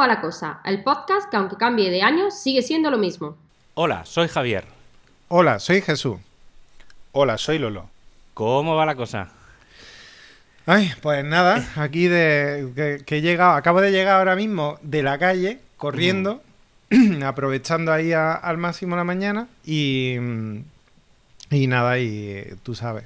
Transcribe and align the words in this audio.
va 0.00 0.06
la 0.06 0.20
cosa? 0.20 0.60
El 0.64 0.82
podcast 0.82 1.30
que 1.30 1.36
aunque 1.36 1.56
cambie 1.56 1.90
de 1.90 2.02
año 2.02 2.30
sigue 2.30 2.62
siendo 2.62 2.90
lo 2.90 2.98
mismo. 2.98 3.36
Hola, 3.74 4.04
soy 4.04 4.28
Javier. 4.28 4.64
Hola, 5.28 5.58
soy 5.58 5.80
Jesús. 5.82 6.18
Hola, 7.12 7.38
soy 7.38 7.58
Lolo. 7.58 7.88
¿Cómo 8.34 8.74
va 8.74 8.86
la 8.86 8.94
cosa? 8.94 9.28
Ay, 10.66 10.92
pues 11.02 11.24
nada, 11.24 11.64
aquí 11.76 12.06
de 12.06 12.70
que, 12.74 13.02
que 13.04 13.16
he 13.16 13.20
llegado, 13.22 13.52
acabo 13.52 13.80
de 13.80 13.90
llegar 13.90 14.18
ahora 14.18 14.36
mismo 14.36 14.78
de 14.82 15.02
la 15.02 15.18
calle, 15.18 15.58
corriendo, 15.76 16.42
aprovechando 17.24 17.92
ahí 17.92 18.12
a- 18.12 18.34
al 18.34 18.56
máximo 18.58 18.94
la 18.94 19.02
mañana 19.04 19.48
y, 19.64 20.16
y 21.50 21.66
nada, 21.66 21.98
y 21.98 22.54
tú 22.62 22.74
sabes, 22.74 23.04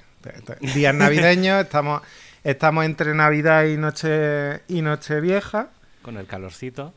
días 0.75 0.95
navideños, 0.95 1.63
estamos, 1.65 2.03
estamos 2.43 2.85
entre 2.85 3.15
Navidad 3.15 3.65
y 3.65 3.77
Noche 3.79 4.61
y 4.69 4.83
Nochevieja, 4.83 5.69
Con 6.05 6.16
el 6.18 6.27
calorcito. 6.27 6.93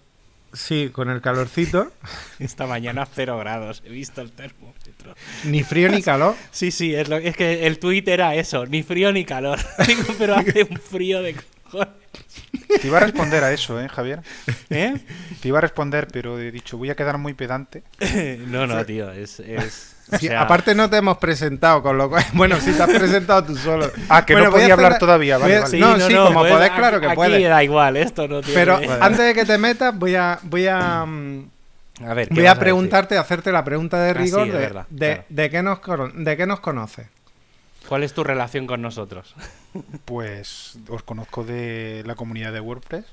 sí, 0.53 0.89
con 0.91 1.09
el 1.09 1.21
calorcito, 1.21 1.91
Esta 2.39 2.68
mañana 2.68 3.07
cero 3.11 3.37
grados, 3.39 3.82
he 3.86 3.89
visto 3.89 4.21
el 4.21 4.32
termómetro. 4.32 5.15
ni 5.45 5.63
frío 5.63 5.89
ni 5.89 6.01
calor. 6.04 6.36
Sí, 6.51 6.71
sí, 6.71 6.93
es, 6.93 7.07
lo, 7.09 7.15
es 7.18 7.35
que 7.35 7.65
el 7.68 7.79
tuit 7.79 8.07
era 8.07 8.35
eso, 8.35 8.65
ni 8.65 8.83
frío 8.83 9.11
ni 9.11 9.23
calor. 9.25 9.59
Digo, 9.87 10.04
Pero 10.19 10.35
hace 10.35 10.63
un 10.69 10.77
frío 10.77 11.21
de 11.21 11.35
Te 12.81 12.87
iba 12.87 12.97
a 12.97 13.01
responder 13.01 13.43
a 13.43 13.51
eso, 13.51 13.79
¿eh, 13.81 13.87
Javier? 13.89 14.21
¿Eh? 14.69 14.95
Te 15.41 15.47
iba 15.47 15.57
a 15.57 15.61
responder, 15.61 16.07
pero 16.11 16.39
he 16.39 16.51
dicho, 16.51 16.77
voy 16.77 16.89
a 16.89 16.95
quedar 16.95 17.17
muy 17.17 17.33
pedante. 17.33 17.83
No, 18.47 18.67
no, 18.67 18.83
tío, 18.85 19.11
es... 19.11 19.39
es 19.39 19.93
o 20.09 20.17
Sí, 20.17 20.27
sea, 20.27 20.43
aparte 20.43 20.73
no 20.73 20.89
te 20.89 20.95
hemos 20.95 21.17
presentado, 21.17 21.83
con 21.83 21.97
lo 21.97 22.09
cual, 22.09 22.23
bueno, 22.33 22.61
si 22.61 22.71
te 22.71 22.81
has 22.81 22.89
presentado 22.89 23.43
tú 23.43 23.57
solo. 23.57 23.91
Ah, 24.07 24.25
que 24.25 24.33
no 24.35 24.39
Bueno, 24.39 24.55
a 24.55 24.59
podía 24.59 24.73
hablar 24.73 24.91
hacer- 24.93 24.99
todavía, 25.01 25.37
vale, 25.37 25.57
a- 25.57 25.59
vale. 25.61 25.71
sí, 25.71 25.79
no, 25.81 25.99
sí, 25.99 26.15
como 26.15 26.39
pues, 26.39 26.53
podés, 26.53 26.69
claro 26.71 27.01
que 27.01 27.07
aquí 27.07 27.15
puedes. 27.15 27.49
da 27.49 27.61
igual, 27.61 27.97
esto 27.97 28.25
no 28.25 28.39
tiene... 28.41 28.54
Pero 28.57 28.73
Vale. 28.75 28.87
antes 29.01 29.19
de 29.25 29.33
que 29.33 29.43
te 29.43 29.57
metas, 29.57 29.93
voy 29.97 30.15
a, 30.15 30.39
voy 30.43 30.65
a, 30.68 31.01
A 31.01 32.13
ver, 32.15 32.29
¿qué 32.29 32.33
voy 32.35 32.45
a 32.45 32.55
preguntarte, 32.55 33.17
hacerte 33.17 33.52
la 33.52 33.65
pregunta 33.65 33.99
de 34.02 34.11
Ah, 34.11 34.13
sí, 34.13 34.19
rigor 34.19 34.45
de 34.47 34.53
de, 34.53 34.57
verdad, 34.59 34.85
de- 34.89 35.07
claro. 35.07 35.23
de 35.27 35.49
qué 35.49 35.61
nos, 35.63 35.79
de 36.15 36.37
qué 36.37 36.45
nos 36.47 36.59
conoces. 36.61 37.07
¿Cuál 37.88 38.03
es 38.03 38.13
tu 38.13 38.23
relación 38.23 38.67
con 38.67 38.81
nosotros? 38.81 39.33
Pues 40.05 40.77
os 40.89 41.03
conozco 41.03 41.43
de 41.43 42.02
la 42.05 42.16
comunidad 42.16 42.52
de 42.52 42.59
WordPress, 42.59 43.05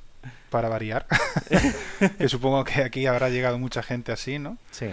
para 0.48 0.68
variar. 0.70 1.06
que 2.18 2.28
supongo 2.28 2.64
que 2.64 2.82
aquí 2.82 3.06
habrá 3.06 3.28
llegado 3.28 3.58
mucha 3.58 3.82
gente 3.82 4.12
así, 4.12 4.38
¿no? 4.38 4.56
Sí. 4.70 4.86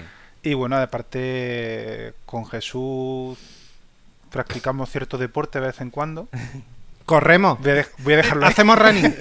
Y 0.44 0.54
bueno, 0.54 0.76
aparte 0.78 2.14
con 2.26 2.46
Jesús 2.46 3.38
practicamos 4.32 4.90
cierto 4.90 5.18
deporte 5.18 5.60
de 5.62 5.68
vez 5.68 5.80
en 5.82 5.92
cuando. 5.92 6.28
Corremos, 7.06 7.60
Voy 7.60 7.72
a, 7.72 7.76
dej- 7.84 7.90
voy 8.00 8.14
a 8.14 8.18
dejarlo 8.18 8.46
ahí. 8.46 8.52
hacemos 8.52 8.78
running. 8.80 9.16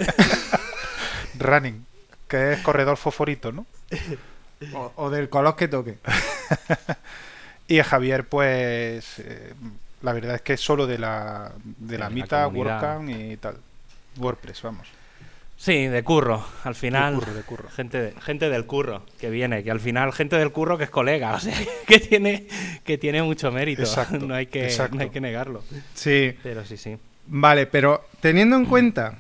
running, 1.39 1.87
que 2.29 2.53
es 2.55 2.61
corredor 2.61 2.97
fosforito, 2.97 3.53
¿no? 3.53 3.67
o, 4.75 4.93
o 4.97 5.11
del 5.11 5.29
color 5.29 5.57
que 5.57 5.69
toque. 5.69 5.99
Y 7.69 7.79
a 7.79 7.85
Javier, 7.85 8.27
pues 8.29 9.19
eh, 9.19 9.55
la 10.03 10.13
verdad 10.13 10.35
es 10.37 10.43
que 10.43 10.55
es 10.55 10.61
solo 10.61 10.87
de 10.87 10.99
la, 10.99 11.53
de 11.65 11.99
la 11.99 12.05
la 12.07 12.11
mitad, 12.11 12.45
comunidad. 12.47 12.81
WordCamp 12.83 13.11
y 13.11 13.37
tal. 13.37 13.57
WordPress, 14.19 14.63
vamos. 14.63 14.89
Sí, 15.57 15.89
de 15.89 16.03
curro, 16.03 16.43
al 16.65 16.75
final. 16.75 17.15
De 17.15 17.21
curro, 17.21 17.35
de 17.35 17.43
curro. 17.43 17.69
Gente, 17.71 18.01
de- 18.01 18.21
gente 18.23 18.49
del 18.49 18.65
curro 18.65 19.05
que 19.21 19.29
viene, 19.29 19.63
que 19.63 19.71
al 19.71 19.79
final 19.81 20.11
gente 20.13 20.37
del 20.37 20.53
curro 20.53 20.79
que 20.79 20.85
es 20.85 20.91
colega, 20.91 21.35
o 21.35 21.41
sea, 21.41 21.55
que 21.87 22.01
tiene, 22.01 22.47
que 22.83 22.97
tiene 22.97 23.23
mucho 23.23 23.53
mérito. 23.53 23.83
Exacto, 23.83 24.19
no, 24.27 24.35
hay 24.35 24.47
que, 24.47 24.75
no 24.93 25.01
hay 25.03 25.11
que 25.11 25.21
negarlo. 25.21 25.63
Sí, 25.95 26.35
Pero 26.43 26.65
sí, 26.65 26.79
sí. 26.79 26.97
vale, 27.27 27.67
pero 27.67 28.07
teniendo 28.21 28.57
en 28.57 28.65
cuenta 28.65 29.19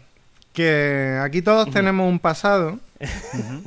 que 0.55 1.19
aquí 1.23 1.42
todos 1.42 1.70
tenemos 1.70 2.08
un 2.11 2.19
pasado 2.19 2.81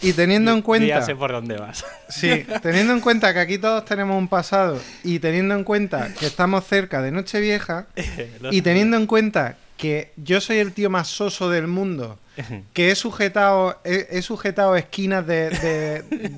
y 0.00 0.12
teniendo 0.12 0.50
en 0.52 0.58
yo 0.58 0.60
ya 0.60 0.64
cuenta 0.64 1.02
sé 1.02 1.16
por 1.16 1.32
dónde 1.32 1.56
vas. 1.56 1.84
Sí, 2.08 2.44
teniendo 2.62 2.92
en 2.92 3.00
cuenta 3.00 3.32
que 3.34 3.40
aquí 3.40 3.58
todos 3.58 3.84
tenemos 3.84 4.16
un 4.16 4.28
pasado 4.28 4.80
y 5.04 5.18
teniendo 5.18 5.54
en 5.54 5.64
cuenta 5.64 6.12
que 6.18 6.26
estamos 6.26 6.64
cerca 6.66 7.02
de 7.02 7.10
Nochevieja 7.10 7.86
y 8.50 8.62
teniendo 8.62 8.96
en 8.96 9.06
cuenta 9.06 9.56
que 9.76 10.10
yo 10.16 10.40
soy 10.40 10.58
el 10.58 10.72
tío 10.72 10.90
más 10.90 11.06
soso 11.08 11.50
del 11.50 11.66
mundo, 11.68 12.18
que 12.72 12.90
he 12.90 12.94
sujetado, 12.96 13.80
he, 13.84 14.06
he 14.10 14.22
sujetado 14.22 14.74
esquinas 14.76 15.26
de, 15.26 15.50
de, 15.50 16.02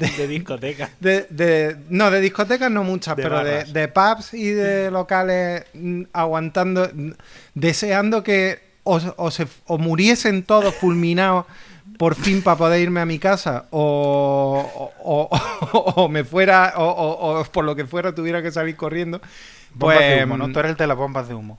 de- 1.01 1.27
de 1.31 1.77
no, 1.89 2.11
de 2.11 2.21
discotecas 2.21 2.71
no 2.71 2.85
muchas, 2.85 3.15
pero 3.15 3.43
de, 3.45 3.89
pubs 3.89 4.35
y 4.35 4.51
de 4.51 4.91
locales 4.91 5.65
mm, 5.75 6.03
aguantando, 6.13 6.91
deseando 7.55 8.23
que 8.23 8.59
o, 8.85 9.01
o 9.17 9.31
se, 9.31 9.47
o 9.67 9.79
muriesen 9.79 10.43
todos 10.43 10.75
fulminados 10.75 11.45
por 12.01 12.15
fin 12.15 12.41
para 12.41 12.57
poder 12.57 12.81
irme 12.81 13.01
a 13.01 13.05
mi 13.05 13.19
casa 13.19 13.67
o, 13.71 14.91
o, 15.05 15.29
o- 15.31 15.93
o 16.03 16.09
me 16.09 16.25
fuera 16.25 16.73
o, 16.79 17.45
por 17.53 17.63
lo 17.67 17.77
que 17.77 17.85
fuera 17.85 18.15
tuviera 18.15 18.41
que 18.43 18.51
salir 18.51 18.75
corriendo. 18.75 19.21
Bombas 19.75 19.99
Pues, 19.99 20.17
de 20.17 20.25
humo, 20.25 20.39
¿no? 20.39 20.51
Tú 20.51 20.61
eres 20.61 20.71
el 20.71 20.77
de 20.79 20.87
las 20.87 20.97
bombas 20.97 21.29
de 21.29 21.35
humo. 21.35 21.59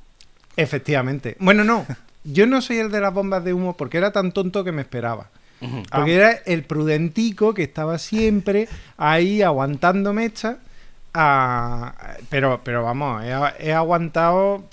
Efectivamente. 0.58 1.38
Bueno, 1.40 1.64
no. 1.64 1.86
Yo 2.24 2.48
no 2.48 2.60
soy 2.62 2.80
el 2.80 2.90
de 2.90 3.00
las 3.02 3.14
bombas 3.14 3.44
de 3.44 3.54
humo 3.54 3.78
porque 3.78 4.00
era 4.00 4.12
tan 4.12 4.32
tonto 4.32 4.64
que 4.64 4.72
me 4.72 4.82
esperaba. 4.82 5.28
Ujú. 5.62 5.84
Ah. 5.92 5.98
Porque 5.98 6.16
era 6.16 6.32
el 6.32 6.64
prudentico 6.64 7.54
que 7.54 7.62
estaba 7.62 8.00
siempre 8.00 8.68
ahí 8.98 9.44
aguantando 9.44 10.12
mecha. 10.12 10.58
a- 11.14 11.94
Pero, 12.32 12.62
pero 12.64 12.84
vamos, 12.84 13.24
he, 13.24 13.68
he 13.68 13.74
aguantado 13.74 14.64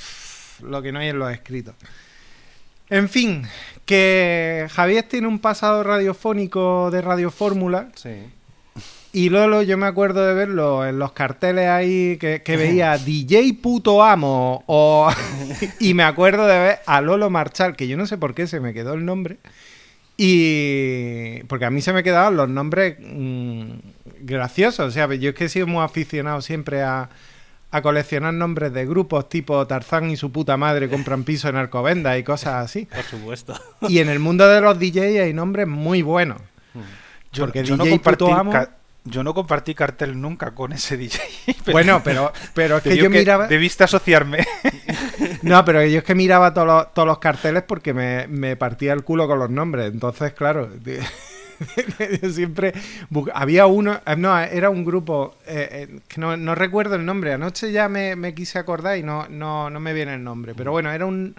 lo 0.62 0.80
que 0.80 0.92
no 0.92 1.00
hay 1.00 1.08
en 1.08 1.18
los 1.18 1.30
escritos. 1.30 1.74
En 2.90 3.08
fin, 3.08 3.42
que 3.84 4.66
Javier 4.70 5.04
tiene 5.04 5.26
un 5.26 5.38
pasado 5.38 5.82
radiofónico 5.82 6.90
de 6.90 7.02
Radio 7.02 7.30
Fórmula 7.30 7.88
Sí. 7.94 8.10
y 9.12 9.28
Lolo, 9.28 9.62
yo 9.62 9.76
me 9.76 9.86
acuerdo 9.86 10.24
de 10.26 10.34
verlo 10.34 10.86
en 10.86 10.98
los 10.98 11.12
carteles 11.12 11.68
ahí 11.68 12.16
que, 12.18 12.42
que 12.42 12.56
veía 12.58 12.96
DJ 12.98 13.54
puto 13.62 14.02
amo. 14.02 14.62
O... 14.66 15.10
y 15.80 15.94
me 15.94 16.02
acuerdo 16.04 16.46
de 16.46 16.58
ver 16.58 16.78
a 16.86 17.00
Lolo 17.00 17.30
Marchal, 17.30 17.76
que 17.76 17.88
yo 17.88 17.96
no 17.96 18.06
sé 18.06 18.18
por 18.18 18.34
qué 18.34 18.46
se 18.46 18.60
me 18.60 18.74
quedó 18.74 18.94
el 18.94 19.04
nombre. 19.04 19.38
Y. 20.20 21.44
Porque 21.44 21.64
a 21.64 21.70
mí 21.70 21.80
se 21.80 21.92
me 21.92 22.02
quedaban 22.02 22.36
los 22.36 22.48
nombres 22.48 22.96
mm, 23.00 23.70
graciosos. 24.22 24.88
O 24.88 24.90
sea, 24.90 25.06
yo 25.14 25.30
es 25.30 25.36
que 25.36 25.44
he 25.44 25.48
sido 25.48 25.68
muy 25.68 25.82
aficionado 25.82 26.42
siempre 26.42 26.82
a, 26.82 27.08
a 27.70 27.82
coleccionar 27.82 28.32
nombres 28.34 28.72
de 28.72 28.86
grupos 28.86 29.28
tipo 29.28 29.66
Tarzán 29.66 30.10
y 30.10 30.16
su 30.16 30.32
puta 30.32 30.56
madre 30.56 30.88
compran 30.88 31.24
piso 31.24 31.48
en 31.48 31.56
Arcovenda 31.56 32.16
y 32.16 32.22
cosas 32.24 32.64
así. 32.64 32.86
Por 32.86 33.02
supuesto. 33.04 33.54
Y 33.82 33.98
en 33.98 34.08
el 34.08 34.18
mundo 34.20 34.48
de 34.48 34.60
los 34.60 34.78
DJs 34.78 35.20
hay 35.20 35.34
nombres 35.34 35.66
muy 35.66 36.02
buenos. 36.02 36.40
Yo, 37.32 37.44
Porque 37.44 37.62
yo 37.64 37.76
no 37.76 37.84
DJ 37.84 37.96
compartí 37.96 38.24
puto 38.24 38.34
amo- 38.34 38.52
ca- 38.52 38.70
yo 39.04 39.22
no 39.22 39.34
compartí 39.34 39.74
cartel 39.74 40.18
nunca 40.20 40.54
con 40.54 40.72
ese 40.72 40.96
DJ. 40.96 41.20
pero 41.64 41.72
Bueno, 41.72 42.00
pero, 42.02 42.32
pero 42.54 42.76
es 42.78 42.82
que 42.82 42.96
yo 42.96 43.10
miraba. 43.10 43.46
Debiste 43.46 43.84
asociarme. 43.84 44.38
No, 45.42 45.64
pero 45.64 45.84
yo 45.84 45.98
es 45.98 46.04
que 46.04 46.14
miraba 46.14 46.52
todos 46.52 46.66
los, 46.66 46.94
todos 46.94 47.06
los 47.06 47.18
carteles 47.18 47.62
porque 47.62 47.94
me, 47.94 48.26
me 48.28 48.56
partía 48.56 48.92
el 48.92 49.04
culo 49.04 49.26
con 49.28 49.38
los 49.38 49.50
nombres. 49.50 49.92
Entonces, 49.92 50.32
claro, 50.32 50.68
yo 52.22 52.30
siempre 52.30 52.72
había 53.34 53.66
uno, 53.66 54.00
eh, 54.06 54.16
no, 54.16 54.38
era 54.38 54.70
un 54.70 54.84
grupo 54.84 55.36
eh, 55.46 55.88
eh, 55.90 56.00
que 56.08 56.20
no, 56.20 56.36
no 56.36 56.54
recuerdo 56.54 56.94
el 56.94 57.04
nombre. 57.04 57.32
Anoche 57.32 57.72
ya 57.72 57.88
me, 57.88 58.16
me 58.16 58.34
quise 58.34 58.58
acordar 58.58 58.96
y 58.98 59.02
no, 59.02 59.26
no, 59.28 59.70
no 59.70 59.80
me 59.80 59.92
viene 59.92 60.14
el 60.14 60.24
nombre. 60.24 60.54
Pero 60.54 60.70
bueno, 60.72 60.90
era 60.92 61.06
un, 61.06 61.34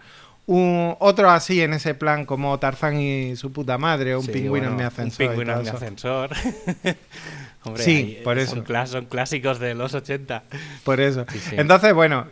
un- 0.45 0.95
otro 0.99 1.29
así 1.29 1.61
en 1.61 1.73
ese 1.73 1.93
plan 1.95 2.25
como 2.25 2.57
Tarzán 2.59 2.99
y 2.99 3.35
su 3.35 3.51
puta 3.51 3.77
madre, 3.77 4.15
un 4.15 4.23
Sí, 4.23 4.31
pingüino 4.31 4.67
en 4.67 4.75
mi 4.75 4.83
ascensor. 4.83 5.25
Un 5.25 5.29
pingüino 5.31 5.53
en 5.53 5.61
mi 5.63 5.69
ascensor. 5.69 6.29
Hombre, 7.63 7.83
Sí, 7.83 8.17
por 8.23 8.37
eso. 8.37 8.55
Son, 8.55 8.65
clas- 8.65 8.87
son 8.87 9.05
clásicos 9.05 9.59
de 9.59 9.75
los 9.75 9.93
80. 9.93 10.43
Por 10.83 10.99
eso. 11.01 11.25
Sí, 11.31 11.39
sí. 11.39 11.55
Entonces, 11.57 11.93
bueno, 11.93 12.27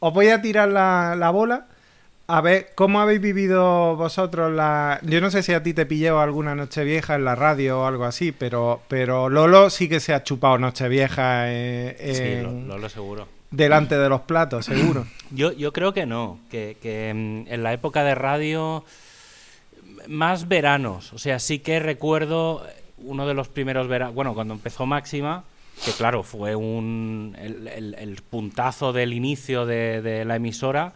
os 0.00 0.12
voy 0.12 0.28
a 0.28 0.42
tirar 0.42 0.68
la, 0.68 1.14
la 1.16 1.30
bola. 1.30 1.66
A 2.30 2.42
ver, 2.42 2.72
¿cómo 2.74 3.00
habéis 3.00 3.22
vivido 3.22 3.96
vosotros 3.96 4.52
la...? 4.52 5.00
Yo 5.02 5.22
no 5.22 5.30
sé 5.30 5.42
si 5.42 5.54
a 5.54 5.62
ti 5.62 5.72
te 5.72 5.86
pilló 5.86 6.20
alguna 6.20 6.54
noche 6.54 6.84
vieja 6.84 7.14
en 7.14 7.24
la 7.24 7.34
radio 7.34 7.80
o 7.80 7.84
algo 7.86 8.04
así, 8.04 8.32
pero, 8.32 8.82
pero 8.86 9.30
Lolo 9.30 9.70
sí 9.70 9.88
que 9.88 9.98
se 9.98 10.12
ha 10.12 10.22
chupado 10.22 10.58
noche 10.58 10.88
vieja 10.90 11.46
Sí, 11.48 12.42
lo, 12.42 12.52
lo- 12.52 12.76
lo 12.76 12.88
seguro. 12.90 13.26
delante 13.50 13.96
de 13.96 14.10
los 14.10 14.20
platos, 14.20 14.66
seguro. 14.66 15.06
Yo, 15.30 15.52
yo 15.52 15.72
creo 15.72 15.94
que 15.94 16.04
no, 16.04 16.38
que, 16.50 16.76
que, 16.82 17.12
mm, 17.14 17.50
en 17.52 17.62
la 17.62 17.72
época 17.72 18.02
de 18.04 18.14
radio 18.14 18.84
más 20.06 20.48
veranos, 20.48 21.12
o 21.14 21.18
sea, 21.18 21.38
sí 21.38 21.58
que 21.60 21.80
recuerdo 21.80 22.62
uno 22.98 23.26
de 23.26 23.32
los 23.34 23.48
primeros 23.48 23.88
veranos, 23.88 24.14
bueno, 24.14 24.34
cuando 24.34 24.52
empezó 24.54 24.84
Máxima, 24.86 25.44
que 25.84 25.92
claro, 25.92 26.22
fue 26.22 26.54
un, 26.56 27.34
el, 27.40 27.68
el- 27.68 27.94
el 27.98 28.16
puntazo 28.22 28.92
del 28.92 29.14
inicio 29.14 29.64
de, 29.64 30.02
de 30.02 30.24
la 30.26 30.36
emisora 30.36 30.92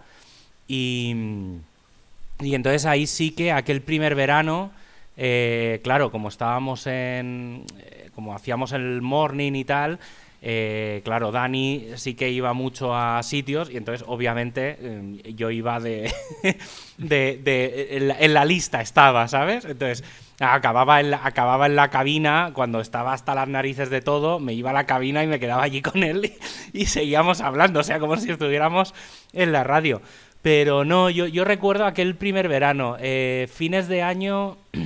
y, 2.40 2.54
entonces 2.54 2.86
ahí 2.86 3.06
sí 3.06 3.30
que 3.32 3.52
aquel 3.52 3.82
primer 3.82 4.14
verano, 4.14 4.70
eh, 5.16 5.80
claro, 5.84 6.10
como 6.10 6.28
estábamos 6.28 6.86
en, 6.86 7.64
eh, 7.78 8.10
como 8.14 8.34
hacíamos 8.34 8.72
el 8.72 9.00
morning 9.02 9.52
y 9.54 9.64
tal, 9.64 9.98
eh, 10.44 11.02
claro, 11.04 11.30
Dani 11.30 11.86
sí 11.94 12.14
que 12.14 12.30
iba 12.30 12.52
mucho 12.52 12.96
a 12.96 13.22
sitios 13.22 13.70
y 13.70 13.76
entonces 13.76 14.04
obviamente 14.08 14.76
eh, 14.80 15.34
yo 15.36 15.50
iba 15.50 15.78
de, 15.78 16.12
de, 16.98 17.38
de- 17.44 17.88
en, 17.96 18.08
la, 18.08 18.16
en 18.18 18.34
la 18.34 18.44
lista 18.44 18.80
estaba, 18.80 19.28
¿sabes? 19.28 19.64
Entonces 19.64 20.02
acababa 20.40 20.98
en, 20.98 21.12
la, 21.12 21.20
acababa 21.24 21.66
en 21.66 21.76
la 21.76 21.90
cabina 21.90 22.50
cuando 22.54 22.80
estaba 22.80 23.12
hasta 23.12 23.36
las 23.36 23.46
narices 23.46 23.88
de 23.90 24.00
todo, 24.00 24.40
me 24.40 24.54
iba 24.54 24.70
a 24.70 24.72
la 24.72 24.86
cabina 24.86 25.22
y 25.22 25.28
me 25.28 25.38
quedaba 25.38 25.62
allí 25.62 25.80
con 25.80 26.02
él 26.02 26.32
y, 26.72 26.82
y 26.82 26.86
seguíamos 26.86 27.40
hablando, 27.40 27.78
o 27.78 27.84
sea, 27.84 28.00
como 28.00 28.16
si 28.16 28.32
estuviéramos 28.32 28.94
en 29.32 29.52
la 29.52 29.62
radio. 29.62 30.02
Pero 30.42 30.84
no, 30.84 31.08
yo, 31.08 31.26
yo 31.26 31.44
recuerdo 31.44 31.86
aquel 31.86 32.16
primer 32.16 32.48
verano, 32.48 32.96
eh, 33.00 33.48
fines 33.52 33.88
de 33.88 34.02
año... 34.02 34.56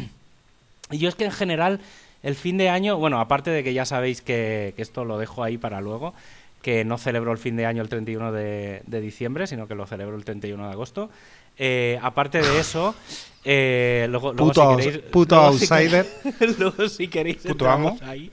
Y 0.92 0.98
yo 0.98 1.08
es 1.08 1.16
que 1.16 1.24
en 1.24 1.32
general 1.32 1.80
el 2.22 2.36
fin 2.36 2.58
de 2.58 2.68
año, 2.68 2.96
bueno, 2.96 3.18
aparte 3.18 3.50
de 3.50 3.64
que 3.64 3.74
ya 3.74 3.84
sabéis 3.84 4.22
que, 4.22 4.72
que 4.76 4.82
esto 4.82 5.04
lo 5.04 5.18
dejo 5.18 5.42
ahí 5.42 5.58
para 5.58 5.80
luego, 5.80 6.14
que 6.62 6.84
no 6.84 6.96
celebro 6.96 7.32
el 7.32 7.38
fin 7.38 7.56
de 7.56 7.66
año 7.66 7.82
el 7.82 7.88
31 7.88 8.30
de, 8.30 8.82
de 8.86 9.00
diciembre, 9.00 9.48
sino 9.48 9.66
que 9.66 9.74
lo 9.74 9.86
celebro 9.88 10.14
el 10.16 10.24
31 10.24 10.64
de 10.64 10.72
agosto. 10.72 11.10
eh, 11.58 11.98
aparte 12.02 12.40
de 12.40 12.60
eso, 12.60 12.94
eh, 13.44 14.06
luego, 14.10 14.32
luego 14.32 14.52
Puto 14.52 14.70
si 14.78 14.84
queréis, 14.84 14.98
puto 15.10 15.34
luego 15.36 15.58
si 15.58 15.64
outsider. 15.74 16.06
queréis- 16.22 16.56
luego 16.58 16.88
si 16.88 17.08
queréis 17.08 17.36
Puto 17.38 17.68
amo. 17.68 17.98
ahí. 18.02 18.30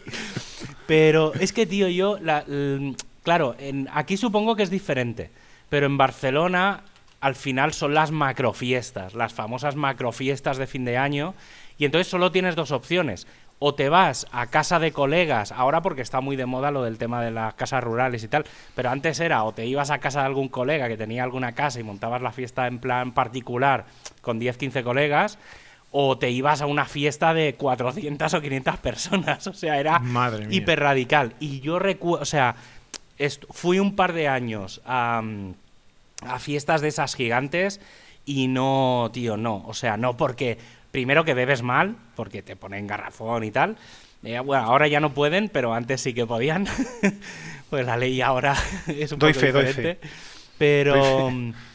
Pero 0.86 1.34
es 1.34 1.52
que, 1.54 1.66
tío, 1.66 1.88
yo, 1.88 2.20
la- 2.20 2.46
claro, 3.24 3.56
en, 3.58 3.90
aquí 3.94 4.16
supongo 4.18 4.56
que 4.56 4.62
es 4.62 4.70
diferente, 4.70 5.32
pero 5.70 5.88
en 5.88 5.98
Barcelona 5.98 6.84
al 7.24 7.36
final 7.36 7.72
son 7.72 7.94
las 7.94 8.12
macrofiestas, 8.12 9.16
las 9.16 9.34
famosas 9.34 9.78
macrofiestas 9.78 10.58
de 10.58 10.68
fin 10.68 10.84
de 10.84 10.98
año, 10.98 11.36
y 11.78 11.86
entonces 11.86 12.10
solo 12.10 12.34
tienes 12.34 12.58
dos 12.58 12.72
opciones. 12.72 13.28
O 13.60 13.76
te 13.76 13.88
vas 13.88 14.28
a 14.34 14.48
casa 14.48 14.78
de 14.78 14.92
colegas, 14.92 15.54
ahora 15.54 15.82
porque 15.82 16.02
está 16.02 16.20
muy 16.20 16.36
de 16.36 16.46
moda 16.46 16.70
lo 16.70 16.84
del 16.84 16.98
tema 16.98 17.24
de 17.24 17.32
las 17.32 17.54
casas 17.54 17.82
rurales 17.82 18.26
y 18.26 18.28
tal, 18.28 18.44
pero 18.76 18.90
antes 18.90 19.22
era 19.22 19.44
o 19.46 19.54
te 19.54 19.66
ibas 19.66 19.90
a 19.90 20.00
casa 20.00 20.20
de 20.20 20.26
algún 20.26 20.50
colega 20.50 20.90
que 20.90 20.98
tenía 20.98 21.24
alguna 21.24 21.54
casa 21.54 21.80
y 21.80 21.84
montabas 21.84 22.22
la 22.22 22.34
fiesta 22.34 22.68
en 22.68 22.80
plan 22.80 23.14
particular 23.14 23.86
con 24.22 24.38
10, 24.38 24.58
15 24.58 24.84
colegas, 24.84 25.40
o 25.92 26.18
te 26.18 26.30
ibas 26.30 26.62
a 26.62 26.66
una 26.66 26.84
fiesta 26.84 27.34
de 27.34 27.56
400 27.56 28.34
o 28.34 28.42
500 28.42 28.78
personas, 28.80 29.48
o 29.48 29.54
sea, 29.54 29.80
era 29.80 30.00
Madre 30.00 30.46
mía. 30.46 30.58
hiper 30.58 30.82
radical. 30.82 31.36
Y 31.40 31.62
yo 31.62 31.80
recuerdo, 31.80 32.22
o 32.22 32.26
sea, 32.26 32.58
fui 33.52 33.80
un 33.80 33.96
par 33.96 34.12
de 34.12 34.28
años 34.28 34.82
a, 34.86 35.22
mm, 35.24 35.54
a 36.28 36.40
fiestas 36.40 36.82
de 36.82 36.88
esas 36.90 37.16
gigantes 37.16 37.80
y 38.26 38.48
no, 38.48 39.10
tío, 39.14 39.38
no. 39.38 39.64
O 39.68 39.74
sea, 39.74 39.98
no 39.98 40.18
porque, 40.18 40.58
primero 40.92 41.26
que 41.26 41.34
bebes 41.34 41.62
mal, 41.62 41.96
porque 42.16 42.42
te 42.42 42.56
ponen 42.56 42.88
garrafón 42.88 43.44
y 43.44 43.52
tal. 43.52 43.78
Eh, 44.24 44.40
bueno, 44.40 44.64
ahora 44.64 44.88
ya 44.88 45.00
no 45.00 45.14
pueden, 45.14 45.50
pero 45.50 45.74
antes 45.74 46.02
sí 46.02 46.14
que 46.14 46.26
podían. 46.26 46.66
pues 47.70 47.86
la 47.86 47.98
ley 47.98 48.22
ahora 48.22 48.56
es 48.88 49.12
un 49.12 49.20
Doy 49.20 49.34
poco 49.34 49.46
fe, 49.46 49.52
doy 49.52 49.66
diferente. 49.66 50.08
fe. 50.08 50.14
Pero... 50.58 50.96
Doy 50.96 51.52
fe. 51.52 51.73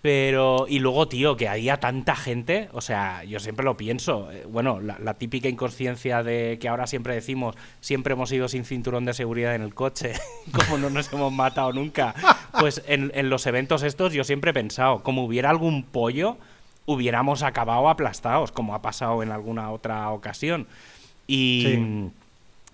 Pero, 0.00 0.66
y 0.68 0.78
luego, 0.78 1.08
tío, 1.08 1.36
que 1.36 1.48
había 1.48 1.78
tanta 1.80 2.14
gente, 2.14 2.68
o 2.72 2.80
sea, 2.80 3.24
yo 3.24 3.40
siempre 3.40 3.64
lo 3.64 3.76
pienso, 3.76 4.30
eh, 4.30 4.46
bueno, 4.48 4.80
la, 4.80 4.96
la 5.00 5.14
típica 5.14 5.48
inconsciencia 5.48 6.22
de 6.22 6.58
que 6.60 6.68
ahora 6.68 6.86
siempre 6.86 7.14
decimos, 7.14 7.56
siempre 7.80 8.12
hemos 8.12 8.30
ido 8.30 8.46
sin 8.46 8.64
cinturón 8.64 9.04
de 9.06 9.12
seguridad 9.12 9.56
en 9.56 9.62
el 9.62 9.74
coche, 9.74 10.12
como 10.52 10.78
no 10.78 10.88
nos 10.88 11.12
hemos 11.12 11.32
matado 11.32 11.72
nunca, 11.72 12.14
pues 12.60 12.80
en, 12.86 13.10
en 13.14 13.28
los 13.28 13.44
eventos 13.46 13.82
estos 13.82 14.12
yo 14.12 14.22
siempre 14.22 14.52
he 14.52 14.54
pensado, 14.54 15.02
como 15.02 15.24
hubiera 15.24 15.50
algún 15.50 15.82
pollo, 15.82 16.36
hubiéramos 16.86 17.42
acabado 17.42 17.88
aplastados, 17.88 18.52
como 18.52 18.76
ha 18.76 18.82
pasado 18.82 19.24
en 19.24 19.32
alguna 19.32 19.70
otra 19.70 20.10
ocasión. 20.10 20.66
Y... 21.26 21.62
Sí. 21.64 22.10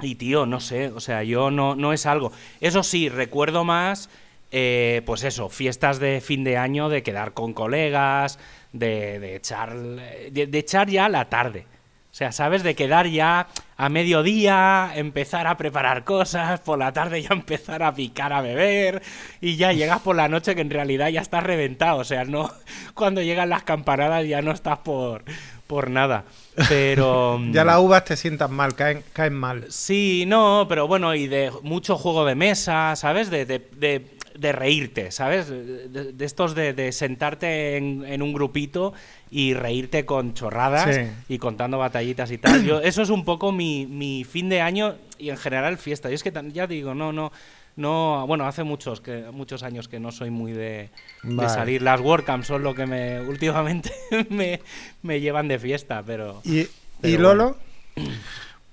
Y 0.02 0.16
tío, 0.16 0.44
no 0.44 0.58
sé, 0.58 0.88
o 0.88 0.98
sea, 0.98 1.22
yo 1.22 1.52
no, 1.52 1.76
no 1.76 1.92
es 1.92 2.04
algo. 2.04 2.32
Eso 2.60 2.82
sí, 2.82 3.08
recuerdo 3.08 3.62
más, 3.62 4.10
eh, 4.56 5.02
pues 5.04 5.24
eso, 5.24 5.48
fiestas 5.48 5.98
de 5.98 6.20
fin 6.20 6.44
de 6.44 6.56
año, 6.56 6.88
de 6.88 7.02
quedar 7.02 7.32
con 7.32 7.52
colegas, 7.54 8.38
de, 8.72 9.18
de 9.18 9.34
echar, 9.34 9.74
de, 9.76 10.46
de 10.46 10.58
echar 10.58 10.88
ya 10.88 11.08
la 11.08 11.28
tarde. 11.28 11.66
O 12.12 12.16
sea, 12.16 12.30
¿sabes? 12.30 12.62
De 12.62 12.76
quedar 12.76 13.08
ya 13.08 13.48
a 13.76 13.88
mediodía, 13.88 14.92
empezar 14.94 15.48
a 15.48 15.56
preparar 15.56 16.04
cosas, 16.04 16.60
por 16.60 16.78
la 16.78 16.92
tarde 16.92 17.20
ya 17.22 17.30
empezar 17.32 17.82
a 17.82 17.92
picar 17.92 18.32
a 18.32 18.40
beber, 18.42 19.02
y 19.40 19.56
ya 19.56 19.72
llegas 19.72 19.98
por 20.02 20.14
la 20.14 20.28
noche 20.28 20.54
que 20.54 20.60
en 20.60 20.70
realidad 20.70 21.08
ya 21.08 21.20
estás 21.20 21.42
reventado. 21.42 21.98
O 21.98 22.04
sea, 22.04 22.24
no, 22.24 22.48
cuando 22.94 23.22
llegan 23.22 23.48
las 23.48 23.64
campanadas 23.64 24.24
ya 24.28 24.40
no 24.40 24.52
estás 24.52 24.78
por, 24.78 25.24
por 25.66 25.90
nada. 25.90 26.22
Pero. 26.68 27.40
Ya 27.50 27.64
las 27.64 27.78
uvas 27.80 28.04
te 28.04 28.16
sientan 28.16 28.52
mal, 28.52 28.76
caen, 28.76 29.02
caen 29.12 29.34
mal. 29.34 29.66
Sí, 29.70 30.22
no, 30.28 30.66
pero 30.68 30.86
bueno, 30.86 31.12
y 31.16 31.26
de 31.26 31.50
mucho 31.62 31.96
juego 31.96 32.24
de 32.24 32.36
mesa, 32.36 32.94
¿sabes? 32.94 33.30
De, 33.30 33.44
de, 33.46 33.58
de- 33.72 34.14
de 34.38 34.52
reírte, 34.52 35.10
¿sabes? 35.10 35.48
De, 35.48 36.12
estos 36.24 36.54
de, 36.54 36.72
de 36.72 36.92
sentarte 36.92 37.76
en, 37.76 38.04
en 38.04 38.20
un 38.22 38.32
grupito 38.32 38.92
y 39.30 39.54
reírte 39.54 40.04
con 40.04 40.34
chorradas 40.34 40.94
Sí. 40.94 41.02
y 41.28 41.38
contando 41.38 41.78
batallitas 41.78 42.30
y 42.30 42.38
tal. 42.38 42.64
Yo, 42.64 42.80
eso 42.82 43.02
es 43.02 43.10
un 43.10 43.24
poco 43.24 43.52
mi, 43.52 43.86
mi 43.86 44.24
fin 44.24 44.48
de 44.48 44.60
año 44.60 44.96
y 45.18 45.30
en 45.30 45.36
general 45.36 45.78
fiesta. 45.78 46.10
Y 46.10 46.14
es 46.14 46.22
que 46.22 46.32
ya 46.52 46.66
digo, 46.66 46.94
no, 46.94 47.12
no. 47.12 47.32
No, 47.76 48.24
bueno, 48.28 48.46
hace 48.46 48.62
muchos 48.62 49.00
que 49.00 49.24
muchos 49.32 49.64
años 49.64 49.88
que 49.88 49.98
no 49.98 50.12
soy 50.12 50.30
muy 50.30 50.52
de, 50.52 50.90
de 51.24 51.48
salir. 51.48 51.82
Las 51.82 52.00
WordCamps 52.00 52.46
son 52.46 52.62
lo 52.62 52.72
que 52.72 52.86
me 52.86 53.20
últimamente 53.28 53.90
me, 54.30 54.60
me 55.02 55.20
llevan 55.20 55.48
de 55.48 55.58
fiesta, 55.58 56.00
pero 56.06 56.40
¿Y, 56.44 56.68
Lolo? 57.16 57.56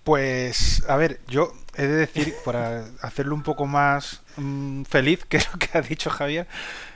Pues, 0.04 0.84
a 0.88 0.98
ver, 0.98 1.20
yo 1.28 1.52
he 1.78 1.84
de 1.84 1.96
decir, 1.96 2.34
para 2.46 2.86
hacerlo 3.02 3.36
un 3.36 3.44
poco 3.44 3.66
más 3.66 4.22
mm, 4.38 4.84
feliz, 4.84 5.26
que 5.30 5.38
es 5.38 5.52
lo 5.52 5.60
que 5.60 5.78
ha 5.78 5.82
dicho 5.82 6.10
Javier, 6.10 6.48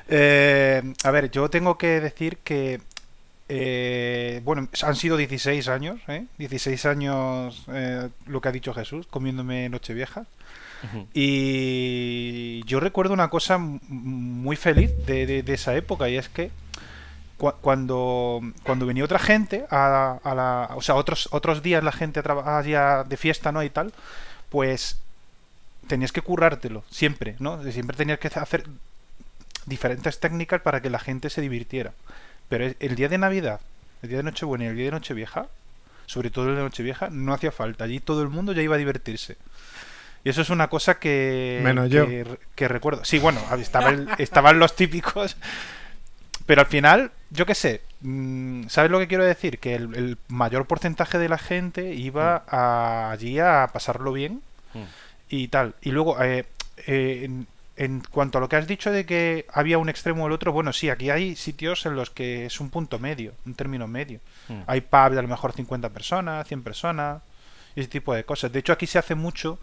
eh, 0.08 0.82
a 1.04 1.12
ver, 1.12 1.32
yo 1.32 1.50
tengo 1.50 1.78
que 1.78 2.00
decir 2.02 2.38
que, 2.44 2.82
eh, 3.50 4.42
bueno, 4.44 4.68
han 4.84 4.96
sido 4.96 5.18
16 5.18 5.68
años, 5.68 6.00
¿eh? 6.08 6.26
16 6.38 6.86
años, 6.86 7.64
eh, 7.70 8.10
lo 8.28 8.42
que 8.42 8.50
ha 8.50 8.52
dicho 8.52 8.74
Jesús, 8.74 9.08
comiéndome 9.08 9.70
Nochevieja. 9.70 10.26
Ujú. 10.84 11.08
Y 11.14 12.64
yo 12.66 12.80
recuerdo 12.80 13.14
una 13.14 13.30
cosa 13.30 13.58
muy 13.58 14.56
feliz 14.56 14.92
de, 15.06 15.26
de- 15.26 15.44
de 15.44 15.54
esa 15.54 15.76
época 15.76 16.10
y 16.10 16.18
es 16.18 16.30
que 16.30 16.52
cua- 17.40 17.56
cuando, 17.62 18.42
cuando 18.64 18.86
venía 18.86 19.04
otra 19.06 19.20
gente, 19.20 19.66
a, 19.72 20.20
a 20.24 20.36
la, 20.36 20.70
o 20.76 20.82
sea, 20.82 20.96
otros, 20.96 21.30
otros 21.32 21.64
días 21.64 21.84
la 21.84 21.92
gente 21.92 22.22
trabajaba 22.22 23.04
de 23.04 23.18
fiesta, 23.18 23.52
¿no? 23.52 23.64
Y 23.64 23.70
tal, 23.70 23.94
pues 24.56 24.98
tenías 25.90 26.14
que 26.14 26.22
currártelo, 26.22 26.86
siempre, 26.90 27.36
¿no? 27.40 27.62
Siempre 27.74 27.98
tenías 27.98 28.20
que 28.20 28.30
hacer 28.30 28.64
diferentes 29.66 30.18
técnicas 30.22 30.62
para 30.62 30.82
que 30.82 30.90
la 30.90 30.98
gente 31.00 31.30
se 31.30 31.42
divirtiera. 31.42 31.92
Pero 32.48 32.74
el- 32.80 32.96
día 32.96 33.10
de 33.10 33.18
Navidad, 33.18 33.60
el 34.02 34.08
día 34.08 34.20
de 34.20 34.24
Nochebuena 34.24 34.64
y 34.64 34.68
el 34.70 34.76
día 34.78 34.86
de 34.86 34.92
Nochevieja, 34.92 35.48
sobre 36.06 36.30
todo 36.30 36.48
el 36.48 36.56
de 36.56 36.62
Nochevieja, 36.62 37.10
no 37.12 37.34
hacía 37.34 37.52
falta. 37.52 37.84
Allí 37.84 38.00
todo 38.00 38.22
el 38.22 38.30
mundo 38.30 38.54
ya 38.54 38.62
iba 38.62 38.76
a 38.76 38.78
divertirse. 38.78 39.36
Y 40.24 40.30
eso 40.30 40.42
es 40.42 40.50
una 40.50 40.70
cosa 40.70 41.00
que, 41.00 41.60
Menos 41.62 41.90
yo. 41.90 42.08
que 42.56 42.68
recuerdo. 42.70 43.04
Sí, 43.04 43.20
bueno, 43.20 43.42
estaba 43.60 43.90
el- 43.90 44.08
estaban 44.20 44.58
los 44.58 44.74
típicos. 44.74 45.36
Pero 46.46 46.62
al 46.62 46.68
final, 46.68 47.12
yo 47.32 47.46
qué 47.46 47.56
sé, 47.56 47.82
mm, 48.02 48.68
¿sabes 48.68 48.92
lo 48.92 49.00
que 49.00 49.08
quiero 49.08 49.24
decir? 49.26 49.60
Que 49.60 49.76
el, 49.76 49.96
el 49.96 50.18
mayor 50.28 50.66
porcentaje 50.68 51.18
de 51.18 51.30
la 51.30 51.38
gente 51.38 51.94
iba 51.96 52.44
a- 52.48 53.12
allí 53.12 53.40
a 53.40 53.70
pasarlo 53.74 54.12
bien 54.14 54.42
Mm. 54.74 54.84
y 55.30 55.48
tal. 55.48 55.74
Y 55.82 55.92
luego, 55.92 56.22
eh, 56.22 56.46
eh, 56.86 57.22
en, 57.24 57.48
en 57.78 58.02
cuanto 58.12 58.38
a 58.38 58.42
lo 58.42 58.48
que 58.50 58.56
has 58.58 58.68
dicho 58.68 58.92
de 58.92 59.06
que 59.06 59.46
había 59.52 59.78
un 59.78 59.90
extremo 59.90 60.24
o 60.24 60.28
el 60.28 60.34
otro, 60.34 60.52
bueno, 60.52 60.72
sí, 60.74 60.90
aquí 60.90 61.10
hay 61.10 61.36
sitios 61.36 61.86
en 61.86 61.96
los 61.96 62.10
que 62.10 62.46
es 62.46 62.60
un 62.60 62.70
punto 62.70 63.00
medio, 63.00 63.34
un 63.46 63.54
término 63.56 63.88
medio. 63.88 64.20
Mm. 64.50 64.62
Hay 64.68 64.82
pubs 64.82 65.12
de 65.14 65.20
a 65.20 65.22
lo 65.24 65.28
mejor 65.28 65.52
50 65.54 65.90
personas, 65.90 66.48
100 66.48 66.62
personas, 66.64 67.22
y 67.76 67.80
ese 67.82 67.90
tipo 67.90 68.14
de 68.14 68.24
cosas. 68.24 68.52
De 68.52 68.60
hecho, 68.60 68.72
aquí 68.74 68.86
se 68.88 69.00
hace 69.00 69.16
mucho, 69.16 69.58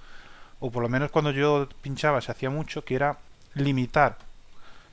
o 0.60 0.70
por 0.70 0.82
lo 0.82 0.88
menos 0.88 1.10
cuando 1.10 1.30
yo 1.30 1.68
pinchaba 1.80 2.20
se 2.20 2.32
hacía 2.32 2.50
mucho, 2.50 2.84
que 2.84 2.94
era 2.96 3.18
limitar. 3.54 4.16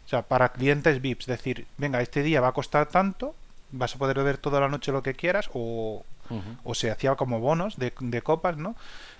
O 0.09 0.11
sea, 0.11 0.23
para 0.23 0.49
clientes 0.49 1.01
VIPs, 1.03 1.27
decir, 1.27 1.67
venga, 1.77 2.01
este 2.01 2.23
día 2.23 2.41
va 2.41 2.47
a 2.47 2.51
costar 2.53 2.87
tanto, 2.87 3.35
vas 3.71 3.93
a 3.93 3.99
poder 3.99 4.17
beber 4.17 4.39
toda 4.39 4.59
la 4.59 4.67
noche 4.67 4.91
lo 4.91 5.03
que 5.03 5.13
quieras, 5.13 5.51
o, 5.53 6.03
o 6.63 6.73
se 6.73 6.89
hacía 6.89 7.13
como 7.13 7.39
bonos 7.39 7.77
de, 7.77 7.93
de 7.99 8.21
copas, 8.23 8.57
¿no? 8.57 8.75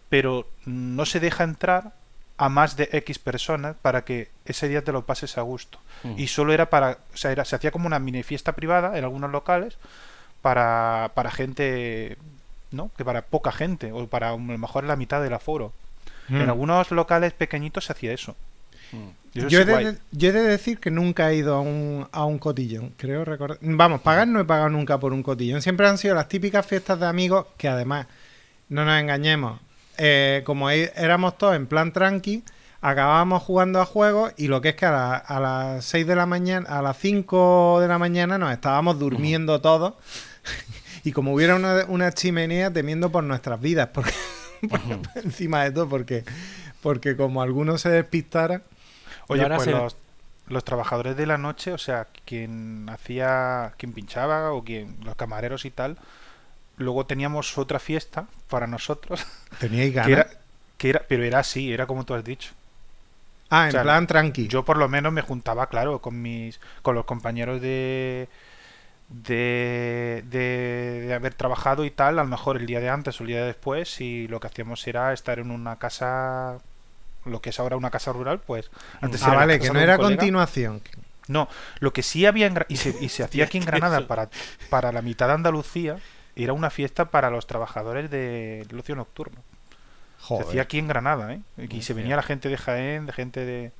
Pero 0.10 0.48
no 0.66 1.06
se 1.06 1.20
deja 1.20 1.44
entrar 1.44 1.92
a 2.38 2.50
más 2.50 2.76
de 2.76 2.90
X 2.92 3.20
personas 3.20 3.76
para 3.80 4.04
que 4.04 4.30
ese 4.46 4.68
día 4.68 4.84
te 4.84 4.92
lo 4.92 5.06
pases 5.06 5.38
a 5.38 5.42
gusto. 5.44 5.78
Y 6.18 6.26
solo 6.26 6.54
era 6.54 6.72
para, 6.72 6.98
o 7.14 7.18
sea, 7.18 7.32
era, 7.32 7.46
se 7.46 7.56
hacía 7.56 7.70
como 7.70 7.86
una 7.86 8.00
mini 8.00 8.24
fiesta 8.24 8.54
privada 8.54 8.98
en 8.98 9.04
algunos 9.04 9.30
locales 9.30 9.78
para, 10.42 11.12
para 11.14 11.30
gente, 11.30 12.18
¿no? 12.72 12.90
Que 12.98 13.06
para 13.06 13.22
poca 13.22 13.52
gente, 13.52 13.92
o 13.92 14.08
para 14.08 14.30
a 14.30 14.32
lo 14.32 14.40
mejor 14.40 14.86
la 14.86 14.96
mitad 14.96 15.22
del 15.22 15.34
aforo. 15.36 15.72
En 16.30 16.46
Mm. 16.46 16.50
algunos 16.50 16.90
locales 16.92 17.34
pequeñitos 17.34 17.86
se 17.86 17.92
hacía 17.94 18.12
eso. 18.14 18.36
Mm. 18.92 19.10
Yo 19.48 19.60
he, 19.62 19.66
de, 19.66 19.74
yo 20.12 20.30
he 20.30 20.32
de 20.32 20.42
decir 20.42 20.80
que 20.80 20.90
nunca 20.90 21.30
he 21.32 21.36
ido 21.36 21.54
a 21.56 21.62
un, 21.62 22.08
a 22.12 22.26
un 22.26 22.40
cotillón, 22.40 22.94
creo 22.98 23.24
recordar. 23.24 23.60
Vamos, 23.62 24.02
pagar 24.02 24.28
no 24.28 24.40
he 24.40 24.46
pagado 24.46 24.70
nunca 24.70 25.00
por 25.00 25.14
un 25.14 25.22
cotillón. 25.22 25.62
Siempre 25.62 25.88
han 25.88 25.98
sido 26.00 26.16
las 26.16 26.28
típicas 26.28 26.66
fiestas 26.66 27.00
de 27.00 27.06
amigos 27.06 27.46
que 27.58 27.68
además, 27.68 28.08
no 28.70 28.86
nos 28.86 29.00
engañemos, 29.00 29.60
eh, 29.98 30.42
como 30.46 30.70
éramos 30.72 31.38
todos 31.38 31.56
en 31.56 31.68
plan 31.68 31.92
tranqui, 31.94 32.44
acabábamos 32.82 33.44
jugando 33.44 33.80
a 33.82 33.86
juegos 33.86 34.34
y 34.38 34.48
lo 34.48 34.62
que 34.62 34.70
es 34.70 34.76
que 34.76 34.86
a, 34.88 34.92
la- 34.92 35.16
a 35.18 35.40
las 35.40 35.86
6 35.86 36.08
de 36.08 36.16
la 36.16 36.26
mañana, 36.26 36.68
a 36.70 36.82
las 36.82 36.98
5 36.98 37.80
de 37.82 37.88
la 37.88 37.98
mañana 38.00 38.38
nos 38.40 38.52
estábamos 38.52 38.98
durmiendo 38.98 39.62
todos 39.62 39.94
y 41.04 41.12
como 41.12 41.34
hubiera 41.34 41.56
una, 41.56 41.86
una 41.88 42.12
chimenea 42.12 42.72
temiendo 42.72 43.12
por 43.12 43.24
nuestras 43.24 43.60
vidas, 43.62 43.90
porque, 43.94 44.12
porque- 44.70 45.00
encima 45.24 45.64
de 45.66 45.72
todo, 45.72 45.88
porque, 45.90 46.24
porque 46.82 47.16
como 47.16 47.42
algunos 47.42 47.82
se 47.82 47.90
despistaran, 47.90 48.64
Oye, 49.30 49.48
pues 49.48 49.64
se- 49.64 49.72
los, 49.72 49.98
los 50.48 50.64
trabajadores 50.66 51.16
de 51.18 51.26
la 51.28 51.38
noche, 51.38 51.74
o 51.74 51.78
sea, 51.78 52.08
quien 52.26 52.90
hacía, 52.90 53.74
quien 53.78 53.94
pinchaba 53.94 54.52
o 54.54 54.64
quien, 54.64 54.98
los 55.04 55.16
camareros 55.16 55.66
y 55.66 55.72
tal, 55.72 55.98
luego 56.78 57.06
teníamos 57.08 57.58
otra 57.58 57.80
fiesta 57.80 58.28
para 58.50 58.68
nosotros, 58.68 59.26
teníais 59.58 59.92
ganas. 60.00 60.02
que 60.02 60.14
era, 60.14 60.28
que 60.78 60.90
era, 60.92 61.06
pero 61.08 61.24
era 61.26 61.40
así, 61.40 61.74
era 61.74 61.88
como 61.88 62.06
tú 62.06 62.14
has 62.16 62.24
dicho. 62.26 62.54
ah, 63.50 63.70
en 63.70 63.78
o 63.78 63.82
sea, 63.82 63.84
plan 63.84 64.08
tranqui. 64.08 64.48
Yo 64.48 64.66
por 64.66 64.78
lo 64.78 64.88
menos 64.90 65.14
me 65.14 65.22
juntaba, 65.22 65.68
claro, 65.70 66.02
con 66.02 66.22
mis, 66.22 66.60
con 66.82 66.96
los 66.96 67.06
compañeros 67.06 67.62
de, 67.62 68.30
de, 69.10 70.24
de, 70.28 71.06
de 71.08 71.14
haber 71.14 71.36
trabajado 71.36 71.86
y 71.86 71.92
tal, 71.92 72.20
a 72.20 72.24
lo 72.24 72.30
mejor 72.30 72.58
el 72.58 72.66
día 72.68 72.80
de 72.82 72.90
antes 72.90 73.20
o 73.22 73.24
el 73.24 73.30
día 73.30 73.42
de 73.42 73.48
después, 73.48 74.02
y 74.02 74.28
lo 74.28 74.40
que 74.40 74.48
hacíamos 74.48 74.88
era 74.88 75.14
estar 75.14 75.40
en 75.40 75.52
una 75.52 75.78
casa, 75.78 76.60
lo 77.26 77.42
que 77.42 77.50
es 77.50 77.60
ahora 77.60 77.76
una 77.78 77.90
casa 77.92 78.12
rural, 78.14 78.40
pues 78.40 78.70
antes 79.02 79.24
ah, 79.24 79.28
era 79.30 79.36
vale, 79.38 79.60
que 79.60 79.70
no 79.70 79.80
era 79.80 79.98
colega. 79.98 80.18
continuación. 80.18 80.82
No, 81.28 81.48
lo 81.80 81.94
que 81.94 82.02
sí 82.02 82.26
había 82.26 82.48
en 82.48 82.58
y 82.70 82.78
se, 82.78 82.96
y 83.00 83.10
se 83.10 83.24
hacía 83.26 83.46
aquí 83.46 83.58
en 83.60 83.66
Granada 83.66 84.08
para, 84.08 84.30
para 84.70 84.92
la 84.92 85.02
mitad 85.02 85.28
de 85.28 85.34
Andalucía 85.34 85.98
era 86.36 86.54
una 86.54 86.70
fiesta 86.70 87.06
para 87.12 87.30
los 87.30 87.46
trabajadores 87.48 88.10
del 88.10 88.68
ocio 88.80 88.96
nocturno. 88.96 89.42
Joder. 90.22 90.44
Se 90.44 90.50
hacía 90.50 90.62
aquí 90.64 90.80
en 90.80 90.88
Granada, 90.88 91.34
¿eh? 91.34 91.42
Y 91.70 91.82
se 91.82 91.94
venía 91.94 92.16
la 92.16 92.24
gente 92.24 92.50
de 92.50 92.58
Jaén, 92.58 93.06
de 93.06 93.14
gente 93.14 93.46
de, 93.46 93.72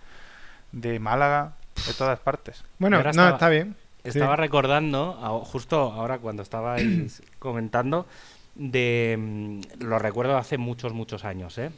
de 0.72 1.00
Málaga, 1.00 1.54
de 1.88 1.94
todas 1.94 2.20
partes. 2.20 2.64
Bueno, 2.78 2.98
Ahora 2.98 3.12
no, 3.12 3.22
estaba- 3.22 3.30
está 3.32 3.50
bien. 3.50 3.76
Estaba 4.04 4.36
Sí. 4.36 4.42
recordando, 4.42 5.20
a- 5.22 5.46
justo 5.46 5.80
ahora 5.92 6.20
cuando 6.20 6.42
estabais 6.44 7.22
comentando, 7.40 8.08
de 8.56 9.16
mm, 9.20 9.84
lo 9.84 10.00
recuerdo 10.00 10.38
hace 10.38 10.58
muchos, 10.58 10.94
muchos 10.94 11.26
años, 11.26 11.58
¿eh? 11.58 11.72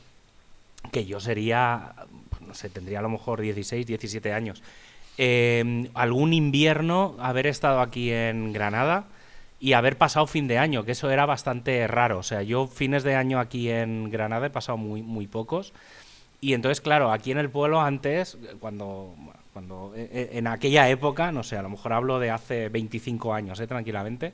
Que 0.91 1.05
yo 1.05 1.19
sería, 1.19 1.93
no 2.45 2.53
sé, 2.53 2.69
tendría 2.69 3.00
a 3.00 3.01
lo 3.01 3.09
mejor 3.09 3.41
16, 3.41 3.85
17 3.85 4.33
años. 4.33 4.63
Eh, 5.17 5.89
algún 5.93 6.33
invierno 6.33 7.15
haber 7.19 7.47
estado 7.47 7.81
aquí 7.81 8.11
en 8.11 8.53
Granada 8.53 9.05
y 9.59 9.73
haber 9.73 9.97
pasado 9.97 10.25
fin 10.25 10.47
de 10.47 10.57
año, 10.57 10.83
que 10.83 10.93
eso 10.93 11.11
era 11.11 11.25
bastante 11.25 11.85
raro. 11.88 12.17
O 12.19 12.23
sea, 12.23 12.41
yo 12.41 12.67
fines 12.67 13.03
de 13.03 13.15
año 13.15 13.39
aquí 13.39 13.69
en 13.69 14.09
Granada 14.09 14.47
he 14.47 14.50
pasado 14.50 14.77
muy, 14.77 15.03
muy 15.03 15.27
pocos. 15.27 15.73
Y 16.39 16.53
entonces, 16.53 16.81
claro, 16.81 17.11
aquí 17.11 17.31
en 17.31 17.38
el 17.38 17.51
pueblo 17.51 17.79
antes, 17.81 18.39
cuando, 18.59 19.13
cuando 19.53 19.93
e- 19.95 20.09
e- 20.11 20.38
en 20.39 20.47
aquella 20.47 20.89
época, 20.89 21.31
no 21.31 21.43
sé, 21.43 21.55
a 21.57 21.61
lo 21.61 21.69
mejor 21.69 21.93
hablo 21.93 22.17
de 22.19 22.31
hace 22.31 22.69
25 22.69 23.35
años, 23.35 23.59
¿eh? 23.59 23.67
tranquilamente, 23.67 24.33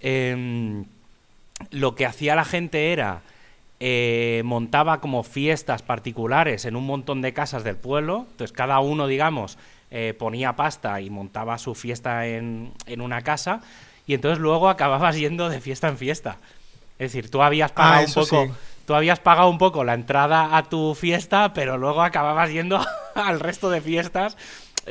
em, 0.00 0.86
lo 1.70 1.94
que 1.94 2.06
hacía 2.06 2.34
la 2.34 2.46
gente 2.46 2.92
era 2.92 3.20
eh, 3.80 4.42
montaba 4.44 5.00
como 5.00 5.22
fiestas 5.22 5.82
particulares 5.82 6.64
en 6.64 6.74
un 6.74 6.84
montón 6.84 7.22
de 7.22 7.32
casas 7.32 7.64
del 7.64 7.76
pueblo. 7.76 8.26
Entonces 8.30 8.52
cada 8.52 8.80
uno, 8.80 9.06
digamos, 9.06 9.58
eh, 9.90 10.14
ponía 10.18 10.56
pasta 10.56 11.00
y 11.00 11.10
montaba 11.10 11.58
su 11.58 11.74
fiesta 11.74 12.26
en, 12.26 12.72
en 12.86 13.00
una 13.00 13.22
casa. 13.22 13.60
Y 14.06 14.14
entonces 14.14 14.38
luego 14.38 14.68
acababas 14.68 15.16
yendo 15.18 15.48
de 15.48 15.60
fiesta 15.60 15.88
en 15.88 15.98
fiesta. 15.98 16.38
Es 16.98 17.12
decir, 17.12 17.30
tú 17.30 17.42
habías 17.42 17.72
pagado 17.72 18.06
un 18.06 18.12
poco. 18.14 18.46
sí. 18.46 18.52
Tú 18.88 18.94
habías 18.94 19.20
pagado 19.20 19.50
un 19.50 19.58
poco 19.58 19.84
la 19.84 19.92
entrada 19.92 20.56
a 20.56 20.62
tu 20.62 20.94
fiesta, 20.94 21.52
pero 21.52 21.76
luego 21.76 22.00
acababas 22.02 22.50
yendo 22.50 22.80
al 23.14 23.38
resto 23.38 23.68
de 23.68 23.82
fiestas, 23.82 24.38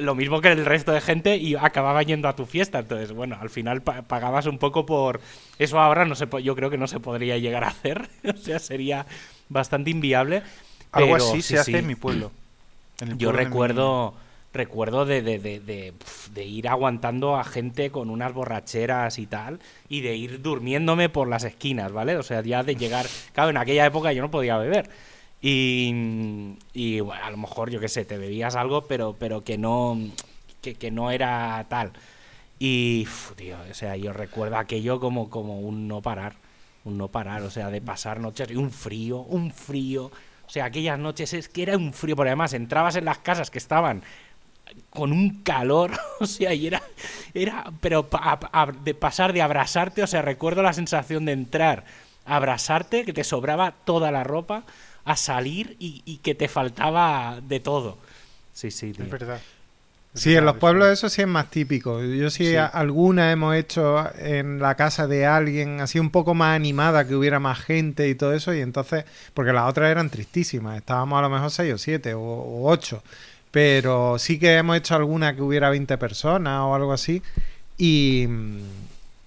lo 0.01 0.15
mismo 0.15 0.41
que 0.41 0.51
el 0.51 0.65
resto 0.65 0.91
de 0.91 1.01
gente, 1.01 1.37
y 1.37 1.55
acababa 1.55 2.03
yendo 2.03 2.27
a 2.27 2.35
tu 2.35 2.45
fiesta. 2.45 2.79
Entonces, 2.79 3.11
bueno, 3.11 3.37
al 3.39 3.49
final 3.49 3.81
pa- 3.81 4.01
pagabas 4.03 4.45
un 4.45 4.57
poco 4.57 4.85
por. 4.85 5.21
Eso 5.59 5.79
ahora 5.79 6.05
no 6.05 6.15
se 6.15 6.27
po- 6.27 6.39
yo 6.39 6.55
creo 6.55 6.69
que 6.69 6.77
no 6.77 6.87
se 6.87 6.99
podría 6.99 7.37
llegar 7.37 7.63
a 7.63 7.67
hacer. 7.69 8.09
o 8.33 8.37
sea, 8.37 8.59
sería 8.59 9.05
bastante 9.49 9.89
inviable. 9.89 10.43
Algo 10.91 11.13
pero 11.13 11.25
así 11.29 11.41
sí, 11.41 11.49
se 11.53 11.59
hace 11.59 11.71
sí. 11.73 11.77
en 11.77 11.87
mi 11.87 11.95
pueblo. 11.95 12.31
En 13.01 13.09
el 13.09 13.17
Yo 13.17 13.27
pueblo 13.27 13.37
de 13.39 13.45
mi- 13.45 13.49
recuerdo, 13.49 14.13
recuerdo 14.53 15.05
de, 15.05 15.21
de- 15.21 15.39
de- 15.39 15.93
de 16.33 16.43
ir 16.45 16.67
aguantando 16.67 17.35
a 17.37 17.43
gente 17.43 17.89
con 17.91 18.09
unas 18.09 18.33
borracheras 18.33 19.19
y 19.19 19.27
tal, 19.27 19.59
y 19.89 20.01
de 20.01 20.15
ir 20.15 20.41
durmiéndome 20.41 21.09
por 21.09 21.27
las 21.27 21.43
esquinas, 21.43 21.91
¿vale? 21.91 22.17
O 22.17 22.23
sea, 22.23 22.41
ya 22.41 22.63
de 22.63 22.75
llegar. 22.75 23.05
Claro, 23.33 23.49
en 23.51 23.57
aquella 23.57 23.85
época 23.85 24.13
yo 24.13 24.21
no 24.21 24.31
podía 24.31 24.57
beber. 24.57 24.89
Y, 25.41 26.55
y, 26.73 26.99
bueno, 26.99 27.23
a 27.23 27.29
lo 27.31 27.37
mejor, 27.37 27.69
yo 27.69 27.79
qué 27.79 27.87
sé, 27.89 28.05
te 28.05 28.17
bebías 28.17 28.55
algo, 28.55 28.85
pero, 28.87 29.15
pero 29.17 29.43
que 29.43 29.57
no. 29.57 29.97
Que, 30.61 30.75
que 30.75 30.91
no 30.91 31.11
era 31.11 31.65
tal. 31.69 31.93
Y, 32.59 33.03
uf, 33.07 33.33
tío, 33.35 33.57
o 33.69 33.73
sea, 33.73 33.95
yo 33.97 34.13
recuerdo 34.13 34.57
aquello 34.57 34.99
como, 34.99 35.29
como 35.29 35.59
un 35.61 35.87
no 35.87 36.01
parar. 36.01 36.35
Un 36.85 36.97
no 36.97 37.09
parar, 37.09 37.43
o 37.43 37.51
sea, 37.51 37.69
de 37.69 37.81
pasar 37.81 38.19
noches 38.19 38.49
y 38.51 38.55
un 38.55 38.71
frío, 38.71 39.19
un 39.19 39.51
frío. 39.51 40.05
O 40.47 40.49
sea, 40.49 40.65
aquellas 40.65 40.97
noches 40.99 41.33
es 41.33 41.49
que 41.49 41.63
era 41.63 41.77
un 41.77 41.93
frío, 41.93 42.15
porque 42.15 42.29
además 42.29 42.53
entrabas 42.53 42.95
en 42.95 43.05
las 43.05 43.19
casas 43.19 43.51
que 43.51 43.57
estaban 43.59 44.03
con 44.89 45.11
un 45.11 45.43
calor, 45.43 45.91
o 46.19 46.25
sea, 46.25 46.53
y 46.53 46.67
era, 46.67 46.81
era 47.33 47.71
pero 47.81 48.09
pa- 48.09 48.39
a- 48.51 48.61
a- 48.63 48.71
de 48.71 48.93
pasar 48.93 49.33
de 49.33 49.41
abrasarte, 49.41 50.03
o 50.03 50.07
sea, 50.07 50.21
recuerdo 50.21 50.61
la 50.63 50.73
sensación 50.73 51.25
de 51.25 51.31
entrar, 51.33 51.85
abrasarte, 52.25 53.05
que 53.05 53.13
te 53.13 53.23
sobraba 53.23 53.71
toda 53.85 54.11
la 54.11 54.23
ropa, 54.23 54.63
a 55.07 55.15
salir 55.15 55.75
y, 55.79 56.01
y 56.05 56.17
que 56.17 56.35
te 56.35 56.47
faltaba 56.47 57.39
de 57.41 57.59
todo. 57.59 57.97
Sí, 58.53 58.71
sí, 58.71 58.91
tío. 58.93 59.05
Es 59.05 59.11
verdad. 59.11 59.39
Es 60.13 60.21
Sí, 60.21 60.35
en 60.35 60.45
los 60.45 60.57
pueblos 60.57 60.87
eso 60.89 61.09
sí 61.09 61.21
es 61.21 61.27
más 61.27 61.49
típico. 61.51 62.01
Yo 62.03 62.29
sí, 62.31 62.47
Sí. 62.47 62.55
a- 62.55 62.65
alguna 62.65 63.31
hemos 63.31 63.55
hecho 63.55 64.03
en 64.17 64.59
la 64.59 64.73
casa 64.75 65.05
de 65.07 65.25
alguien, 65.27 65.79
así 65.79 65.99
un 65.99 66.09
poco 66.09 66.33
más 66.33 66.55
animada, 66.55 67.07
que 67.07 67.13
hubiera 67.15 67.39
más 67.39 67.59
gente 67.59 68.09
y 68.09 68.15
todo 68.15 68.33
eso, 68.33 68.53
y 68.53 68.61
entonces, 68.61 69.05
porque 69.35 69.53
las 69.53 69.69
otras 69.69 69.91
eran 69.91 70.09
tristísimas, 70.09 70.77
estábamos 70.77 71.19
a 71.19 71.21
lo 71.21 71.29
mejor 71.29 71.51
seis 71.51 71.73
o 71.73 71.77
siete 71.77 72.13
o, 72.15 72.21
o 72.21 72.69
ocho, 72.71 73.03
pero 73.51 74.17
sí 74.17 74.39
que 74.39 74.55
hemos 74.57 74.77
hecho 74.77 74.95
alguna 74.95 75.35
que 75.35 75.41
hubiera 75.43 75.69
20 75.69 75.97
personas 75.99 76.61
o 76.61 76.73
algo 76.73 76.93
así, 76.93 77.21
y, 77.77 78.27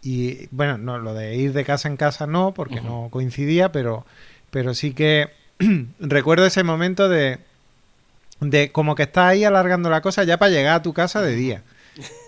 y 0.03 0.49
bueno, 0.51 0.77
no, 0.79 0.99
lo 0.99 1.15
de 1.15 1.37
ir 1.37 1.53
de 1.53 1.65
casa 1.65 1.89
en 1.89 1.97
casa 1.97 2.27
no, 2.27 2.53
porque 2.53 2.81
no 2.81 3.09
coincidía, 3.11 3.71
pero, 3.71 4.05
pero 4.51 4.75
sí 4.75 4.93
que 4.93 5.29
recuerdo 6.01 6.47
ese 6.47 6.63
momento 6.65 7.09
de 7.09 7.39
de 8.41 8.73
como 8.73 8.95
que 8.95 9.05
estás 9.05 9.27
ahí 9.27 9.45
alargando 9.45 9.91
la 9.91 10.01
cosa 10.01 10.25
ya 10.25 10.39
para 10.39 10.51
llegar 10.51 10.77
a 10.77 10.83
tu 10.83 10.93
casa 10.93 11.23
de 11.23 11.35
día. 11.35 11.63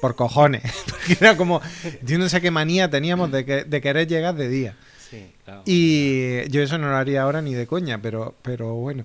Por 0.00 0.14
cojones. 0.14 0.62
Porque 0.88 1.16
era 1.20 1.36
como, 1.36 1.60
yo 2.02 2.18
no 2.18 2.28
sé 2.28 2.40
qué 2.40 2.50
manía 2.50 2.90
teníamos 2.90 3.32
de, 3.32 3.44
que, 3.44 3.64
de 3.64 3.80
querer 3.80 4.06
llegar 4.06 4.34
de 4.34 4.48
día. 4.48 4.76
Sí, 5.10 5.30
claro. 5.44 5.62
Y 5.64 6.48
yo 6.50 6.62
eso 6.62 6.78
no 6.78 6.88
lo 6.88 6.96
haría 6.96 7.22
ahora 7.22 7.42
ni 7.42 7.54
de 7.54 7.66
coña, 7.66 8.00
pero, 8.00 8.34
pero 8.42 8.74
bueno. 8.74 9.04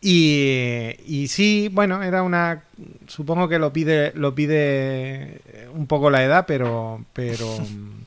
Y, 0.00 0.96
y 1.06 1.28
sí, 1.28 1.70
bueno, 1.72 2.02
era 2.02 2.22
una. 2.22 2.64
Supongo 3.06 3.48
que 3.48 3.60
lo 3.60 3.72
pide, 3.72 4.12
lo 4.14 4.34
pide 4.34 5.40
un 5.74 5.86
poco 5.86 6.10
la 6.10 6.24
edad, 6.24 6.44
pero, 6.46 7.04
pero 7.12 7.46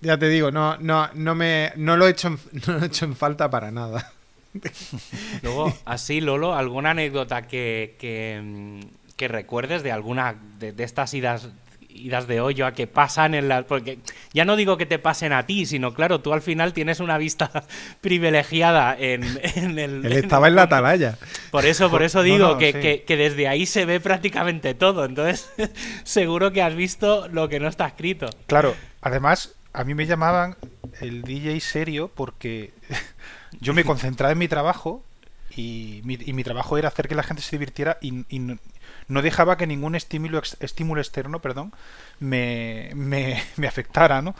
ya 0.00 0.16
te 0.18 0.28
digo, 0.28 0.50
no, 0.50 0.76
no, 0.78 1.08
no 1.14 1.34
me, 1.34 1.72
no 1.76 1.96
lo 1.96 2.06
he 2.06 2.10
hecho, 2.10 2.28
en, 2.28 2.38
no 2.66 2.74
lo 2.74 2.82
he 2.82 2.86
hecho 2.86 3.04
en 3.04 3.16
falta 3.16 3.50
para 3.50 3.70
nada. 3.70 4.12
Luego, 5.42 5.72
así, 5.84 6.20
Lolo, 6.20 6.54
¿alguna 6.54 6.90
anécdota 6.90 7.42
que, 7.46 7.96
que, 7.98 8.40
mm, 8.42 8.80
que 9.16 9.28
recuerdes 9.28 9.82
de 9.82 9.92
alguna 9.92 10.34
de, 10.58 10.72
de 10.72 10.84
estas 10.84 11.14
idas, 11.14 11.48
idas 11.88 12.26
de 12.26 12.40
hoyo 12.40 12.66
a 12.66 12.72
que 12.72 12.86
pasan 12.86 13.34
en 13.34 13.48
las... 13.48 13.64
Porque 13.64 13.98
ya 14.32 14.44
no 14.44 14.56
digo 14.56 14.76
que 14.76 14.86
te 14.86 14.98
pasen 14.98 15.32
a 15.32 15.46
ti, 15.46 15.66
sino 15.66 15.92
claro, 15.94 16.20
tú 16.20 16.32
al 16.32 16.42
final 16.42 16.72
tienes 16.72 16.98
una 17.00 17.16
vista 17.18 17.50
privilegiada 18.00 18.96
en, 18.98 19.22
en 19.54 19.78
el... 19.78 20.04
Él 20.04 20.12
en 20.12 20.24
estaba 20.24 20.46
el 20.48 20.52
en 20.52 20.56
la 20.56 20.62
atalaya. 20.62 21.18
Por 21.50 21.64
eso, 21.66 21.90
por 21.90 22.02
eso 22.02 22.18
No, 22.18 22.24
digo 22.24 22.38
no, 22.52 22.58
que, 22.58 22.72
sí. 22.72 22.80
que- 22.80 23.02
que 23.06 23.16
desde 23.16 23.46
ahí 23.48 23.66
se 23.66 23.84
ve 23.84 24.00
prácticamente 24.00 24.74
todo. 24.74 25.04
Entonces, 25.04 25.48
seguro 26.04 26.52
que 26.52 26.62
has 26.62 26.74
visto 26.74 27.28
lo 27.28 27.48
que 27.48 27.60
no 27.60 27.68
está 27.68 27.86
escrito. 27.86 28.30
Claro, 28.46 28.74
además, 29.02 29.54
a 29.72 29.84
mí 29.84 29.94
me 29.94 30.06
llamaban 30.06 30.56
el 31.00 31.22
DJ 31.22 31.60
serio 31.60 32.10
porque 32.14 32.72
yo 33.60 33.72
me 33.74 33.84
concentraba 33.84 34.32
en 34.32 34.38
mi 34.38 34.48
trabajo 34.48 35.02
y 35.56 36.00
mi, 36.04 36.14
y 36.20 36.32
mi 36.32 36.44
trabajo 36.44 36.78
era 36.78 36.88
hacer 36.88 37.08
que 37.08 37.14
la 37.14 37.22
gente 37.22 37.42
se 37.42 37.56
divirtiera 37.56 37.98
y, 38.00 38.24
y 38.28 38.38
no, 38.38 38.58
no 39.08 39.22
dejaba 39.22 39.56
que 39.56 39.66
ningún 39.66 39.94
estímulo, 39.94 40.38
ex- 40.38 40.56
estímulo 40.60 41.00
externo 41.00 41.40
perdón, 41.40 41.72
me, 42.20 42.90
me, 42.94 43.42
me 43.56 43.66
afectara, 43.68 44.22
¿no? 44.22 44.34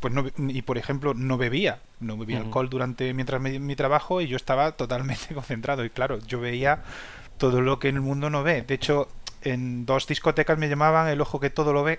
Pues 0.00 0.12
no, 0.12 0.26
y 0.36 0.60
por 0.62 0.76
ejemplo, 0.76 1.14
no 1.14 1.38
bebía, 1.38 1.78
no 2.00 2.18
bebía 2.18 2.38
alcohol 2.38 2.68
durante 2.68 3.14
mientras 3.14 3.40
me- 3.40 3.58
mi 3.58 3.74
trabajo 3.76 4.20
y 4.20 4.26
yo 4.28 4.36
estaba 4.36 4.72
totalmente 4.72 5.34
concentrado 5.34 5.84
y 5.84 5.90
claro, 5.90 6.18
yo 6.26 6.40
veía 6.40 6.82
todo 7.38 7.62
lo 7.62 7.78
que 7.78 7.88
en 7.88 7.96
el 7.96 8.02
mundo 8.02 8.28
no 8.30 8.42
ve. 8.42 8.60
De 8.62 8.74
hecho, 8.74 9.08
en 9.42 9.84
dos 9.86 10.06
discotecas 10.06 10.56
me 10.58 10.68
llamaban 10.68 11.08
el 11.08 11.20
ojo 11.20 11.40
que 11.40 11.50
todo 11.50 11.72
lo 11.72 11.84
ve. 11.84 11.98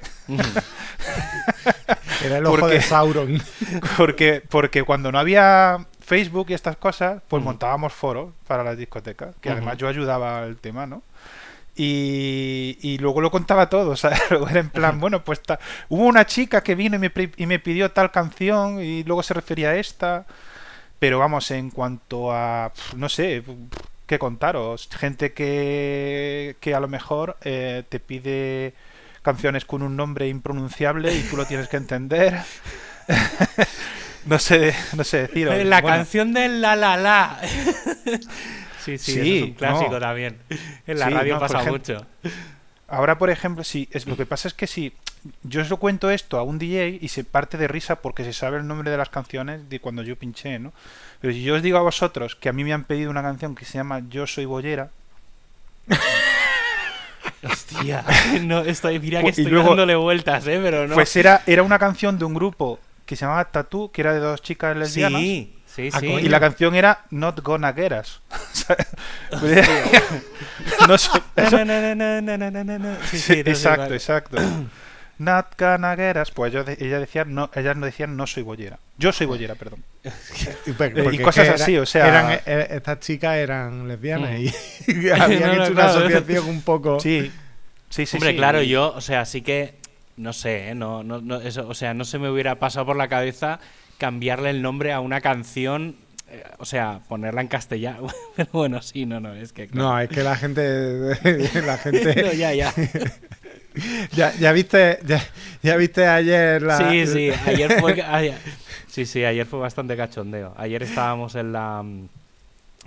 Era 2.24 2.38
el 2.38 2.46
ojo 2.46 2.58
Porque- 2.60 2.76
de 2.76 2.82
Sauron. 2.82 3.42
Porque, 3.98 4.42
porque 4.50 4.84
cuando 4.84 5.12
no 5.12 5.20
había 5.20 5.86
Facebook 6.00 6.48
y 6.50 6.54
estas 6.54 6.78
cosas, 6.78 7.22
pues 7.28 7.42
montábamos 7.44 7.94
foros 7.94 8.34
para 8.48 8.64
las 8.64 8.78
discotecas, 8.78 9.36
que 9.42 9.50
además 9.50 9.78
yo 9.78 9.88
ayudaba 9.88 10.40
al 10.44 10.58
tema, 10.58 10.86
¿no? 10.86 11.02
Y, 11.78 12.78
y 12.82 12.98
luego 13.00 13.20
lo 13.22 13.32
contaba 13.32 13.70
todo, 13.70 13.92
o 13.92 13.96
sea, 13.96 14.18
luego 14.30 14.48
era 14.48 14.60
en 14.62 14.70
plan, 14.70 15.00
bueno, 15.00 15.24
pues 15.24 15.42
ta- 15.42 15.60
hubo 15.90 16.06
una 16.06 16.26
chica 16.26 16.64
que 16.64 16.76
vino 16.76 16.96
y 16.96 17.00
me, 17.00 17.12
y 17.38 17.46
me 17.48 17.60
pidió 17.60 17.92
tal 17.92 18.12
canción 18.12 18.82
y 18.82 19.04
luego 19.04 19.24
se 19.24 19.34
refería 19.34 19.70
a 19.72 19.76
esta, 19.76 20.26
pero 21.00 21.20
vamos, 21.20 21.52
en 21.52 21.72
cuanto 21.72 22.32
a, 22.32 22.72
no 22.96 23.10
sé, 23.10 23.44
qué 24.06 24.20
contaros, 24.20 24.88
gente 24.98 25.34
que, 25.34 26.56
que 26.62 26.74
a 26.76 26.80
lo 26.80 26.88
mejor 26.88 27.36
eh, 27.44 27.84
te 27.90 28.00
pide 28.00 28.74
canciones 29.26 29.66
con 29.66 29.82
un 29.84 29.98
nombre 29.98 30.30
impronunciable 30.30 31.14
y 31.14 31.24
tú 31.24 31.36
lo 31.36 31.46
tienes 31.46 31.68
que 31.68 31.78
entender. 31.78 32.40
no 34.26 34.40
sé, 34.40 34.74
no 34.96 35.04
sé 35.04 35.24
deciros. 35.24 35.54
La 35.66 35.82
Bueno, 35.82 35.98
canción 35.98 36.34
del 36.34 36.62
la 36.62 36.76
la 36.78 36.98
la. 36.98 37.40
sí, 38.80 38.98
sí, 38.98 38.98
Sí, 38.98 39.20
eso 39.20 39.34
es 39.34 39.42
un 39.42 39.54
clásico 39.54 39.92
no. 39.92 40.00
también. 40.00 40.38
En 40.88 41.00
la 41.00 41.08
Sí, 41.08 41.14
radio 41.14 41.34
no, 41.36 41.40
pasa 41.40 41.62
ejemplo, 41.62 41.96
mucho. 41.96 42.06
Ahora, 42.88 43.18
por 43.18 43.30
ejemplo, 43.30 43.64
sí, 43.64 43.88
es, 43.92 44.06
lo 44.08 44.16
que 44.16 44.26
pasa 44.26 44.48
es 44.48 44.54
que 44.54 44.68
si 44.68 44.94
yo 45.44 45.62
os 45.62 45.70
lo 45.70 45.78
cuento 45.78 46.12
esto 46.12 46.38
a 46.38 46.44
un 46.44 46.60
DJ 46.60 47.00
y 47.02 47.08
se 47.08 47.24
parte 47.24 47.58
de 47.58 47.68
risa 47.68 47.98
porque 47.98 48.24
se 48.24 48.34
sabe 48.34 48.58
el 48.58 48.68
nombre 48.68 48.92
de 48.92 48.98
las 48.98 49.10
canciones 49.10 49.70
de 49.70 49.80
cuando 49.80 50.04
yo 50.04 50.16
pinché, 50.16 50.60
¿no? 50.60 50.72
Pero 51.20 51.34
si 51.34 51.42
yo 51.44 51.56
os 51.56 51.64
digo 51.64 51.78
a 51.80 51.82
vosotros 51.82 52.36
que 52.36 52.50
a 52.50 52.54
mí 52.54 52.64
me 52.64 52.74
han 52.74 52.84
pedido 52.84 53.10
una 53.10 53.24
canción 53.24 53.56
que 53.56 53.66
se 53.66 53.80
llama 53.80 54.02
Yo 54.10 54.28
soy 54.28 54.46
bollera, 54.46 54.90
Hostia, 57.44 58.04
no, 58.42 58.62
estoy, 58.62 59.00
mira 59.00 59.20
que 59.20 59.24
Pues, 59.26 59.38
estoy 59.40 59.52
luego- 59.52 59.70
dándole 59.70 59.96
vueltas, 59.96 60.46
¿eh? 60.48 60.60
Pero 60.62 60.88
no. 60.88 60.96
pues 60.96 61.16
era, 61.16 61.42
era 61.46 61.64
una 61.64 61.78
canción 61.80 62.18
de 62.18 62.26
un 62.26 62.34
grupo 62.34 62.80
que 63.06 63.16
se 63.16 63.22
llamaba 63.26 63.46
Tattoo, 63.46 63.92
que 63.92 64.02
era 64.02 64.14
de 64.14 64.20
dos 64.20 64.42
chicas 64.42 64.76
lesbianas. 64.76 65.22
sí, 65.22 65.54
sí, 65.68 65.90
Ah, 65.94 66.00
sí. 66.00 66.08
Y 66.08 66.30
la 66.30 66.40
canción 66.40 66.74
era 66.76 67.06
Not 67.12 67.42
Gonna 67.42 67.72
Get 67.74 67.92
Us. 68.00 68.22
No 70.88 70.96
exacto, 73.46 73.94
exacto. 73.94 74.38
Not 75.18 75.58
gonna 75.58 75.96
get 75.96 76.18
us. 76.18 76.32
Pues 76.32 76.54
ellos, 76.54 76.68
ella 76.78 77.00
decía, 77.00 77.24
no, 77.26 77.50
ellas 77.56 77.78
no 77.78 77.86
decían 77.86 78.18
no 78.18 78.28
soy 78.28 78.44
bollera. 78.44 78.80
Yo 78.98 79.12
soy 79.12 79.28
bollera, 79.28 79.56
perdón. 79.56 79.84
Y, 80.66 80.72
porque 80.74 81.22
cosas 81.22 81.50
así, 81.62 81.78
o 81.78 81.86
sea- 81.86 82.08
eran, 82.08 82.32
eh, 82.46 82.68
estas 82.72 83.00
chicas 83.00 83.36
eran 83.38 83.88
lesbianas 83.88 84.32
Mm. 84.32 84.44
y, 84.44 84.46
y 85.06 85.10
habían 85.20 85.42
No, 85.42 85.48
no, 85.48 85.64
hecho 85.64 85.72
una 85.72 85.82
claro. 85.82 86.00
asociación 86.00 86.50
un 86.50 86.62
poco. 86.62 87.00
Sí, 87.00 87.32
sí, 87.90 88.06
sí. 88.06 88.18
Hombre, 88.18 88.32
sí. 88.32 88.38
claro, 88.38 88.62
yo, 88.62 88.94
o 88.94 89.02
sea, 89.02 89.26
sí 89.26 89.42
que, 89.42 89.76
no 90.18 90.34
sé, 90.34 90.70
¿eh? 90.70 90.76
no, 90.76 91.04
no, 91.04 91.22
no, 91.22 91.40
eso, 91.42 91.68
o 91.68 91.74
sea, 91.74 91.94
no 91.94 92.04
se 92.06 92.20
me 92.20 92.30
hubiera 92.30 92.56
pasado 92.56 92.86
por 92.86 92.96
la 92.96 93.08
cabeza 93.08 93.60
cambiarle 93.98 94.50
el 94.50 94.62
nombre 94.62 94.92
a 94.92 95.00
una 95.00 95.22
canción, 95.22 95.96
eh, 96.30 96.44
o 96.58 96.66
sea, 96.66 97.00
ponerla 97.08 97.40
en 97.42 97.48
castellano. 97.48 98.08
Pero 98.36 98.50
bueno, 98.52 98.82
sí, 98.82 99.06
no, 99.06 99.20
no, 99.22 99.34
es 99.34 99.54
que... 99.54 99.68
claro. 99.68 99.90
No, 99.90 100.00
es 100.00 100.10
que 100.10 100.24
la 100.24 100.36
gente. 100.36 101.62
La 101.66 101.78
gente 101.78 102.24
No, 102.24 102.34
ya, 102.34 102.54
ya. 102.54 102.74
Ya, 104.14 104.34
ya 104.36 104.52
viste. 104.52 105.00
Ya, 105.06 105.22
ya 105.64 105.76
viste 105.78 106.06
ayer 106.08 106.62
la. 106.62 106.78
Sí, 106.78 107.08
sí, 107.08 107.30
ayer 107.46 107.80
fue... 107.80 108.02
ayer- 108.08 108.38
sí, 108.88 109.06
sí, 109.06 109.24
ayer 109.26 109.46
fue 109.46 109.60
bastante 109.60 109.96
cachondeo. 109.98 110.54
Ayer 110.58 110.84
estábamos 110.84 111.36
en 111.36 111.52
la... 111.54 111.84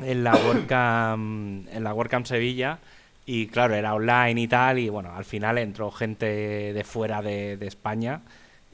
En 0.00 0.22
la 0.22 0.32
WordCamp, 0.36 1.66
en 1.72 1.82
la 1.84 1.92
WordCamp 1.92 2.24
Sevilla 2.24 2.78
y 3.26 3.48
claro, 3.48 3.74
era 3.74 3.94
online 3.94 4.40
y 4.40 4.46
tal 4.48 4.78
y 4.78 4.88
bueno, 4.88 5.12
al 5.14 5.24
final 5.24 5.58
entró 5.58 5.90
gente 5.90 6.24
de 6.72 6.84
fuera 6.84 7.20
de, 7.20 7.56
de 7.56 7.66
España 7.66 8.20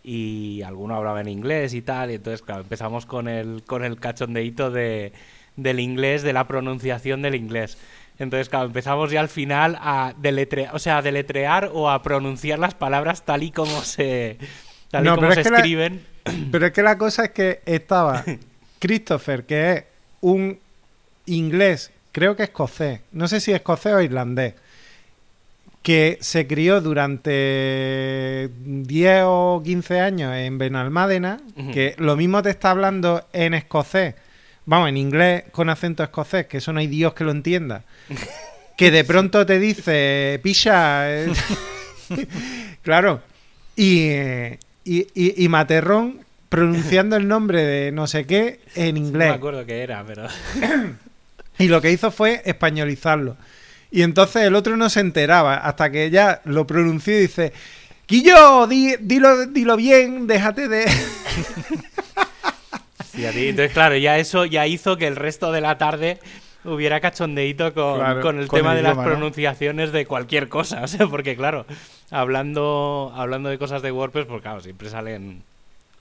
y 0.04 0.60
alguno 0.62 0.96
hablaba 0.96 1.22
en 1.22 1.28
inglés 1.28 1.72
y 1.72 1.80
tal 1.80 2.10
y 2.10 2.16
entonces 2.16 2.42
claro, 2.42 2.60
empezamos 2.60 3.06
con 3.06 3.26
el, 3.26 3.62
con 3.66 3.84
el 3.84 3.98
cachondeíto 3.98 4.70
de, 4.70 5.12
del 5.56 5.80
inglés, 5.80 6.22
de 6.22 6.34
la 6.34 6.46
pronunciación 6.46 7.22
del 7.22 7.34
inglés. 7.36 7.78
Entonces, 8.18 8.48
claro, 8.48 8.66
empezamos 8.66 9.10
ya 9.10 9.20
al 9.20 9.28
final 9.28 9.76
a 9.80 10.14
deletrear, 10.18 10.74
o 10.74 10.78
sea, 10.78 10.98
a 10.98 11.02
deletrear 11.02 11.70
o 11.72 11.90
a 11.90 12.02
pronunciar 12.02 12.58
las 12.60 12.74
palabras 12.74 13.24
tal 13.24 13.42
y 13.42 13.50
como 13.50 13.82
se, 13.82 14.38
tal 14.90 15.04
y 15.04 15.08
No, 15.08 15.16
como 15.16 15.28
pero 15.28 15.34
se 15.34 15.40
es 15.40 15.46
que 15.46 15.50
la- 15.52 15.58
escriben. 15.58 16.00
Pero 16.52 16.66
es 16.66 16.72
que 16.72 16.82
la 16.82 16.96
cosa 16.96 17.24
es 17.26 17.30
que 17.32 17.60
estaba 17.66 18.24
Christopher, 18.78 19.44
que 19.44 19.72
es 19.72 19.84
un 20.20 20.58
inglés, 21.26 21.90
creo 22.12 22.34
que 22.36 22.44
escocés, 22.44 23.00
no 23.12 23.28
sé 23.28 23.40
si 23.40 23.52
escocés 23.52 23.92
o 23.92 24.00
irlandés, 24.00 24.54
que 25.82 26.16
se 26.22 26.46
crió 26.46 26.80
durante 26.80 28.48
10 28.64 29.22
o 29.26 29.60
15 29.64 30.00
años 30.00 30.34
en 30.34 30.56
Benalmádena, 30.56 31.38
Ujú. 31.56 31.72
que 31.72 31.94
lo 31.98 32.16
mismo 32.16 32.42
te 32.42 32.50
está 32.50 32.70
hablando 32.70 33.26
en 33.34 33.52
escocés, 33.54 34.14
vamos, 34.66 34.88
en 34.88 34.96
inglés 34.96 35.44
con 35.52 35.68
acento 35.70 36.02
escocés, 36.02 36.46
que 36.46 36.58
eso 36.58 36.72
no 36.72 36.80
hay 36.80 36.86
Dios 36.86 37.14
que 37.14 37.24
lo 37.24 37.30
entienda, 37.30 37.82
que 38.76 38.90
de 38.90 39.04
pronto 39.04 39.44
te 39.46 39.58
dice, 39.58 40.40
picha, 40.42 41.10
eh, 41.10 41.32
claro, 42.82 43.22
y, 43.76 44.00
eh, 44.08 44.58
y, 44.84 45.06
y- 45.14 45.44
y 45.44 45.48
Materrón 45.48 46.20
pronunciando 46.48 47.16
el 47.16 47.26
nombre 47.26 47.62
de 47.64 47.90
no 47.92 48.06
sé 48.06 48.26
qué 48.26 48.60
en 48.74 48.94
No 48.94 49.00
me 49.00 49.06
inglés. 49.08 49.32
acuerdo 49.32 49.64
qué 49.66 49.82
era, 49.82 50.04
pero... 50.06 50.28
Y 51.58 51.68
lo 51.68 51.80
que 51.80 51.92
hizo 51.92 52.10
fue 52.10 52.42
españolizarlo. 52.44 53.36
Y 53.92 54.02
entonces 54.02 54.42
el 54.42 54.56
otro 54.56 54.76
no 54.76 54.90
se 54.90 54.98
enteraba 54.98 55.54
hasta 55.54 55.88
que 55.90 56.10
ya 56.10 56.40
lo 56.44 56.66
pronunció 56.66 57.16
y 57.16 57.22
dice, 57.22 57.52
Quillo, 58.06 58.66
di- 58.66 58.96
dilo, 58.98 59.46
dilo 59.46 59.76
bien, 59.76 60.26
déjate 60.26 60.66
de... 60.66 60.84
Sí, 63.14 63.24
a 63.26 63.30
ti. 63.32 63.48
Entonces, 63.48 63.72
claro, 63.72 63.96
ya 63.96 64.18
eso 64.18 64.44
ya 64.44 64.66
hizo 64.66 64.96
que 64.96 65.06
el 65.06 65.16
resto 65.16 65.52
de 65.52 65.60
la 65.60 65.78
tarde 65.78 66.18
hubiera 66.64 67.00
cachondeíto 67.00 67.74
con, 67.74 67.98
Claro, 67.98 68.20
con 68.22 68.38
el 68.38 68.48
con 68.48 68.58
tema 68.58 68.70
el 68.72 68.76
de 68.76 68.82
idioma, 68.82 69.02
las 69.02 69.06
¿no? 69.06 69.12
pronunciaciones 69.12 69.92
de 69.92 70.06
cualquier 70.06 70.48
cosa. 70.48 70.82
O 70.84 70.88
sea, 70.88 71.06
porque 71.06 71.36
claro, 71.36 71.66
hablando, 72.10 73.12
hablando 73.14 73.48
de 73.50 73.58
cosas 73.58 73.82
de 73.82 73.92
WordPress, 73.92 74.26
pues 74.26 74.42
claro, 74.42 74.60
siempre 74.60 74.88
salen. 74.90 75.42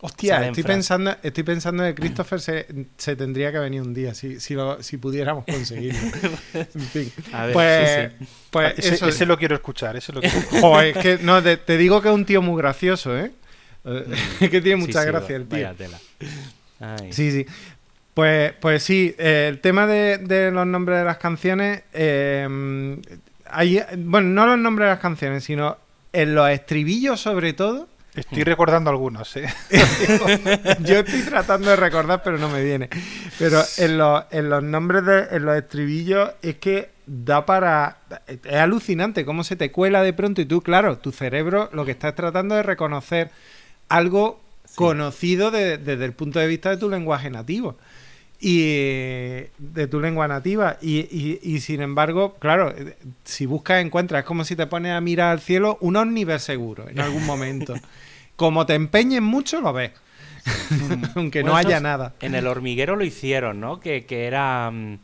Hostia, 0.06 0.34
Salen 0.36 0.50
estoy 0.50 0.64
frases. 0.64 0.76
pensando, 0.78 1.16
estoy 1.24 1.44
pensando 1.44 1.84
que 1.86 1.96
Christopher 1.96 2.42
se, 2.42 2.66
se 2.98 3.16
tendría 3.16 3.54
que 3.54 3.60
venir 3.60 3.82
un 3.82 3.94
día 3.94 4.14
si, 4.14 4.38
si, 4.42 4.54
lo- 4.54 4.84
si 4.84 4.98
pudiéramos 4.98 5.46
conseguirlo. 5.46 6.02
En 6.54 6.82
fin. 6.82 7.12
A 7.32 7.46
ver, 7.46 7.54
pues, 7.54 7.90
sí, 8.20 8.26
sí. 8.26 8.26
pues 8.52 8.74
ese, 8.80 8.96
eso. 8.96 9.08
ese 9.08 9.26
lo 9.26 9.38
quiero 9.38 9.56
escuchar, 9.56 9.96
ese 9.96 10.12
lo 10.12 10.20
quiero 10.20 10.38
escuchar. 10.40 10.62
Joder, 10.62 10.98
es 10.98 10.98
que 10.98 11.18
no, 11.24 11.42
te, 11.42 11.56
te 11.56 11.78
digo 11.78 12.02
que 12.02 12.10
es 12.10 12.14
un 12.16 12.26
tío 12.26 12.42
muy 12.42 12.62
gracioso, 12.62 13.18
¿eh? 13.18 13.32
Es 14.42 14.50
que 14.50 14.60
tiene 14.60 14.76
mucha 14.76 15.02
sí, 15.04 15.08
gracia 15.08 15.36
el 15.38 15.48
tío. 15.48 15.58
vaya 15.60 15.74
tela. 15.74 15.98
Ay. 16.80 17.14
Sí, 17.14 17.32
sí. 17.32 17.46
Pues, 18.14 18.54
pues 18.60 18.84
sí, 18.84 19.16
eh, 19.18 19.48
el 19.50 19.60
tema 19.60 19.88
de, 19.88 20.20
de 20.20 20.52
los 20.52 20.68
nombres 20.68 21.00
de 21.00 21.06
las 21.06 21.18
canciones, 21.18 21.82
eh, 21.94 22.98
hay, 23.50 23.82
bueno, 23.98 24.30
no 24.30 24.46
los 24.46 24.60
nombres 24.60 24.88
de 24.88 24.92
las 24.92 25.00
canciones, 25.00 25.44
sino 25.44 25.78
en 26.12 26.36
los 26.36 26.50
estribillos 26.50 27.20
sobre 27.20 27.54
todo. 27.54 27.88
Estoy 28.14 28.44
recordando 28.44 28.92
algunos, 28.92 29.36
¿eh? 29.38 29.48
Yo 30.82 31.00
estoy 31.00 31.22
tratando 31.22 31.72
de 31.72 31.76
recordar, 31.76 32.22
pero 32.24 32.38
no 32.38 32.48
me 32.48 32.64
viene. 32.64 32.88
Pero 33.40 33.64
en 33.78 33.98
los, 33.98 34.24
en 34.30 34.50
los 34.52 34.62
nombres 34.62 35.04
de 35.04 35.28
en 35.32 35.46
los 35.46 35.58
estribillos 35.58 36.30
es 36.44 36.58
que 36.58 36.92
da 37.08 37.48
para... 37.48 37.98
Es 38.28 38.54
alucinante 38.54 39.26
cómo 39.26 39.44
se 39.44 39.56
te 39.56 39.72
cuela 39.72 40.04
de 40.04 40.14
pronto 40.14 40.42
y 40.42 40.46
tú, 40.46 40.62
claro, 40.62 41.00
tu 41.00 41.12
cerebro 41.12 41.72
lo 41.74 41.86
que 41.86 41.92
estás 41.92 42.14
tratando 42.14 42.60
es 42.60 42.64
reconocer 42.64 43.32
algo 43.90 44.40
conocido 44.76 45.52
de- 45.52 45.78
desde 45.78 46.06
el 46.06 46.14
punto 46.14 46.40
de 46.40 46.48
vista 46.48 46.70
de 46.70 46.78
tu 46.78 46.90
lenguaje 46.90 47.30
nativo. 47.30 47.78
Y 48.40 48.60
eh, 48.64 49.52
de 49.58 49.88
tu 49.88 50.02
lengua 50.02 50.28
nativa. 50.28 50.78
Y, 50.82 51.00
y- 51.00 51.40
y, 51.42 51.60
sin 51.62 51.82
embargo, 51.82 52.36
claro, 52.40 52.74
eh, 52.76 52.98
si 53.24 53.46
buscas 53.46 53.82
encuentras, 53.84 54.20
es 54.20 54.26
como 54.26 54.44
si 54.44 54.56
te 54.58 54.68
pones 54.68 54.92
a 54.92 55.00
mirar 55.02 55.32
al 55.32 55.40
cielo 55.40 55.78
un 55.80 55.96
ómniver 55.96 56.40
seguro 56.42 56.90
en 56.90 57.00
algún 57.00 57.26
momento. 57.26 57.74
Como 58.36 58.66
te 58.66 58.74
empeñes 58.74 59.22
mucho, 59.22 59.62
lo 59.62 59.74
ves. 59.74 59.92
Aunque 61.16 61.44
no 61.44 61.56
haya 61.56 61.80
nada. 61.80 62.16
En 62.20 62.34
el 62.36 62.48
hormiguero 62.48 62.96
lo 62.96 63.06
hicieron, 63.06 63.60
¿no? 63.60 63.80
Que, 63.80 64.06
que 64.06 64.26
era. 64.26 64.72
mm, 64.72 64.98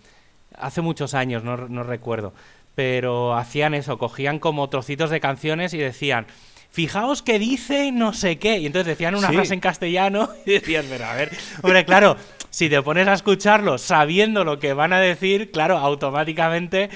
hace 0.58 0.82
muchos 0.82 1.13
años, 1.13 1.43
no, 1.43 1.55
no 1.55 1.84
recuerdo. 1.84 2.34
Pero 2.75 3.38
hacían 3.38 3.73
eso, 3.75 3.97
cogían 3.99 4.39
como 4.39 4.67
trocitos 4.69 5.12
de 5.12 5.19
canciones 5.19 5.73
y 5.73 5.77
decían. 5.77 6.25
Fijaos 6.71 7.21
que 7.21 7.39
dice 7.39 7.91
no 7.91 8.13
sé 8.13 8.38
qué. 8.38 8.60
Y 8.60 8.67
entonces 8.67 8.88
decían 8.88 9.15
una 9.15 9.29
Sí. 9.29 9.34
frase 9.36 9.53
en 9.53 9.60
castellano 9.60 10.29
y 10.45 10.51
decías, 10.51 10.86
pero 10.89 11.05
a 11.05 11.13
ver, 11.15 11.32
hombre, 11.63 11.84
claro, 11.86 12.15
si 12.51 12.69
te 12.69 12.82
pones 12.82 13.08
a 13.08 13.13
escucharlo 13.13 13.77
sabiendo 13.77 14.43
lo 14.43 14.60
que 14.60 14.73
van 14.73 14.93
a 14.93 14.99
decir, 14.99 15.51
claro, 15.51 15.77
automáticamente 15.77 16.89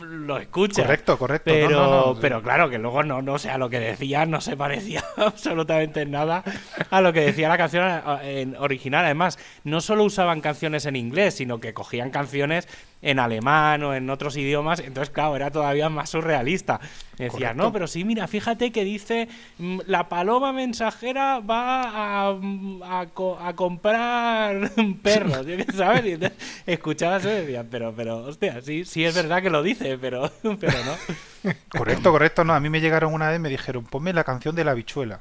lo 0.00 0.38
escuchas. 0.38 0.84
Correcto, 0.84 1.18
correcto. 1.18 1.50
Pero, 1.52 1.70
no, 1.70 2.06
no, 2.06 2.20
pero 2.20 2.42
claro, 2.42 2.68
que 2.68 2.78
luego 2.78 3.02
no, 3.02 3.22
no, 3.22 3.34
o 3.34 3.38
sea, 3.38 3.58
lo 3.58 3.70
que 3.70 3.78
decía 3.78 4.26
no 4.26 4.40
se 4.40 4.56
parecía 4.56 5.04
absolutamente 5.16 6.02
en 6.02 6.10
nada 6.10 6.42
a 6.90 7.00
lo 7.00 7.12
que 7.12 7.20
decía 7.20 7.48
la 7.48 7.58
canción 7.58 7.84
eh, 8.22 8.52
original. 8.58 9.04
Además, 9.04 9.38
no 9.62 9.80
solo 9.80 10.04
usaban 10.04 10.40
canciones 10.40 10.86
en 10.86 10.96
inglés, 10.96 11.34
sino 11.34 11.60
que 11.60 11.74
cogían 11.74 12.10
canciones 12.10 12.66
en 13.04 13.18
alemán 13.18 13.82
o 13.82 13.94
en 13.94 14.08
otros 14.10 14.36
idiomas. 14.36 14.80
Entonces, 14.80 15.10
claro, 15.10 15.36
era 15.36 15.50
todavía 15.50 15.88
más 15.88 16.10
surrealista. 16.10 16.80
Decía, 17.12 17.28
Correcto. 17.28 17.54
no, 17.54 17.72
pero 17.72 17.86
sí, 17.86 18.04
mira, 18.04 18.26
fíjate 18.26 18.72
que 18.72 18.82
dice 18.82 19.28
mm, 19.58 19.80
la 19.86 20.08
paloma 20.08 20.52
mensajera 20.52 21.38
va 21.38 22.28
a, 22.28 22.32
mm, 22.32 22.82
a, 22.82 23.06
a 23.40 23.54
comprar 23.54 24.70
perros, 25.02 25.46
sabes. 25.74 26.04
Y 26.06 26.12
entonces 26.12 26.38
escuchabas 26.66 27.24
eso 27.24 27.32
y 27.32 27.40
decías, 27.40 27.66
pero, 27.70 27.94
pero, 27.94 28.24
hostia, 28.24 28.60
sí, 28.62 28.84
sí 28.84 29.04
es 29.04 29.14
verdad 29.14 29.42
que 29.42 29.50
lo 29.50 29.62
dice, 29.62 29.83
pero, 30.00 30.30
pero 30.60 30.72
no. 30.84 31.52
Correcto, 31.68 32.10
correcto. 32.10 32.44
No, 32.44 32.54
a 32.54 32.60
mí 32.60 32.68
me 32.70 32.80
llegaron 32.80 33.12
una 33.12 33.28
vez 33.28 33.36
y 33.38 33.40
me 33.40 33.48
dijeron, 33.48 33.84
ponme 33.84 34.12
la 34.12 34.24
canción 34.24 34.54
de 34.54 34.64
la 34.64 34.74
bichuela. 34.74 35.20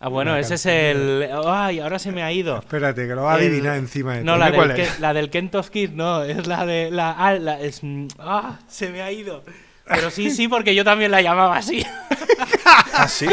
Ah, 0.00 0.08
bueno, 0.08 0.32
Una 0.32 0.40
ese 0.40 0.54
es 0.54 0.66
el. 0.66 1.28
Ay, 1.46 1.80
ahora 1.80 1.98
se 1.98 2.12
me 2.12 2.22
ha 2.22 2.30
ido. 2.30 2.58
Espérate, 2.58 3.06
que 3.06 3.14
lo 3.14 3.22
va 3.22 3.34
a 3.34 3.38
El- 3.38 3.46
adivinar 3.46 3.76
encima 3.76 4.14
de 4.16 4.24
No, 4.24 4.36
la 4.36 4.52
cuál 4.52 4.68
del, 4.68 4.80
es. 4.80 5.00
La 5.00 5.14
del 5.14 5.30
Kentos 5.30 5.70
Kid, 5.70 5.90
no, 5.90 6.22
es 6.24 6.46
la 6.46 6.66
de. 6.66 6.90
La, 6.90 7.12
ah, 7.12 7.32
la- 7.34 7.60
es, 7.60 7.80
ah, 8.18 8.58
se 8.68 8.90
me 8.90 9.00
ha 9.00 9.10
ido. 9.12 9.42
Pero 9.86 10.10
sí, 10.10 10.30
sí, 10.30 10.48
porque 10.48 10.74
yo 10.74 10.84
también 10.84 11.10
la 11.10 11.22
llamaba 11.22 11.56
así. 11.56 11.86
¿Ah, 12.94 13.06
sí? 13.08 13.28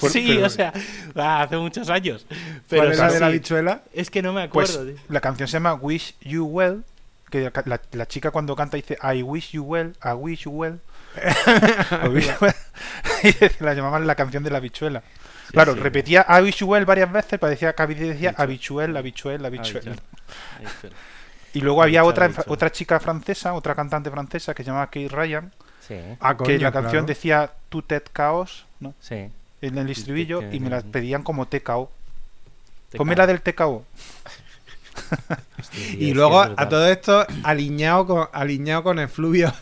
Por- 0.00 0.10
sí, 0.10 0.24
pero- 0.28 0.46
o 0.46 0.50
sea, 0.50 0.72
ah, 1.16 1.42
hace 1.42 1.56
muchos 1.56 1.88
años. 1.90 2.24
¿Cuál 2.28 2.56
Pero 2.68 2.90
es 2.92 2.98
la 2.98 3.08
sí, 3.08 3.14
de 3.14 3.20
la 3.20 3.26
sí. 3.28 3.32
bichuela? 3.34 3.82
Es 3.92 4.10
que 4.10 4.22
no 4.22 4.32
me 4.32 4.48
Pues 4.48 4.70
acuerdo. 4.76 4.92
la 5.08 5.20
canción 5.20 5.48
se 5.48 5.52
llama 5.54 5.74
Wish 5.74 6.14
You 6.20 6.44
Well. 6.46 6.84
Que 7.30 7.50
la, 7.64 7.80
la 7.92 8.06
chica 8.08 8.30
cuando 8.30 8.56
canta 8.56 8.76
dice 8.76 8.98
I 9.02 9.22
wish 9.22 9.52
you 9.52 9.62
well, 9.62 9.92
I 10.02 10.12
wish 10.12 10.44
you 10.44 10.50
well. 10.50 10.78
I 11.16 12.08
wish 12.08 12.26
you 12.26 12.34
well. 12.40 12.54
y 13.22 13.64
la 13.64 13.74
llamaban 13.74 14.06
la 14.06 14.14
canción 14.14 14.42
de 14.42 14.50
la 14.50 14.60
bichuela. 14.60 15.02
claro, 15.52 15.74
sí. 15.74 15.80
repetía 15.80 16.26
I 16.28 16.42
wish 16.42 16.56
you 16.58 16.66
well 16.66 16.84
varias 16.84 17.10
veces, 17.12 17.38
parecía 17.38 17.72
que 17.74 17.86
decía 17.86 18.34
habichuel, 18.36 18.96
habichuel, 18.96 19.44
habichuel. 19.44 20.00
Habichuel. 20.58 20.92
Y 21.52 21.60
luego 21.60 21.82
había 21.82 22.04
otra, 22.04 22.30
otra 22.46 22.70
chica 22.70 23.00
francesa, 23.00 23.54
otra 23.54 23.74
cantante 23.74 24.10
francesa 24.10 24.54
que 24.54 24.62
se 24.62 24.68
llamaba 24.68 24.86
Kate 24.86 25.08
Ryan, 25.08 25.52
Sí, 25.86 25.96
Ah, 26.20 26.36
que 26.36 26.44
coño, 26.44 26.58
la 26.58 26.70
canción 26.72 26.92
claro. 26.92 27.06
decía 27.06 27.52
Tout 27.68 27.90
est 27.92 28.08
chaos, 28.12 28.66
¿no? 28.78 28.94
sí. 29.00 29.30
En 29.62 29.76
el 29.76 29.90
estribillo 29.90 30.40
y 30.50 30.58
me 30.60 30.70
la 30.70 30.80
pedían 30.80 31.22
como 31.22 31.46
TKO. 31.46 31.90
Ponme 32.96 33.14
la 33.16 33.26
del 33.26 33.40
TKO. 33.42 33.84
Y 35.98 36.12
luego 36.14 36.40
a 36.40 36.68
todo 36.68 36.86
esto 36.88 37.26
alineado 37.42 38.06
con, 38.06 38.28
alineado 38.32 38.82
con 38.82 38.98
efluvio 38.98 39.52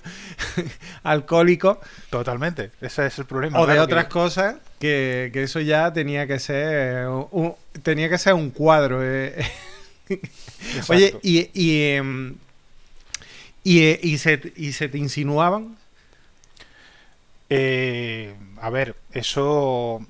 alcohólico 1.02 1.80
Totalmente. 2.10 2.70
Ese 2.80 3.06
es 3.06 3.18
el 3.18 3.24
problema. 3.26 3.58
o 3.60 3.66
de 3.66 3.80
otras 3.80 4.04
que- 4.04 4.10
cosas 4.10 4.56
que, 4.78 5.30
que 5.32 5.42
eso 5.42 5.60
ya 5.60 5.92
tenía 5.92 6.26
que 6.26 6.38
ser 6.38 7.06
un, 7.08 7.54
tenía 7.82 8.08
que 8.08 8.18
ser 8.18 8.34
un 8.34 8.50
cuadro. 8.50 9.00
eh. 9.02 9.34
Oye, 10.88 11.18
y, 11.22 11.50
y, 11.52 11.92
em, 11.92 12.34
y, 13.64 13.80
eh, 13.82 14.00
y 14.02 14.18
se, 14.18 14.52
y 14.56 14.72
se 14.72 14.88
te 14.88 14.98
insinuaban. 14.98 15.76
Eh, 17.50 18.34
a 18.60 18.70
ver, 18.70 18.94
eso 19.12 20.00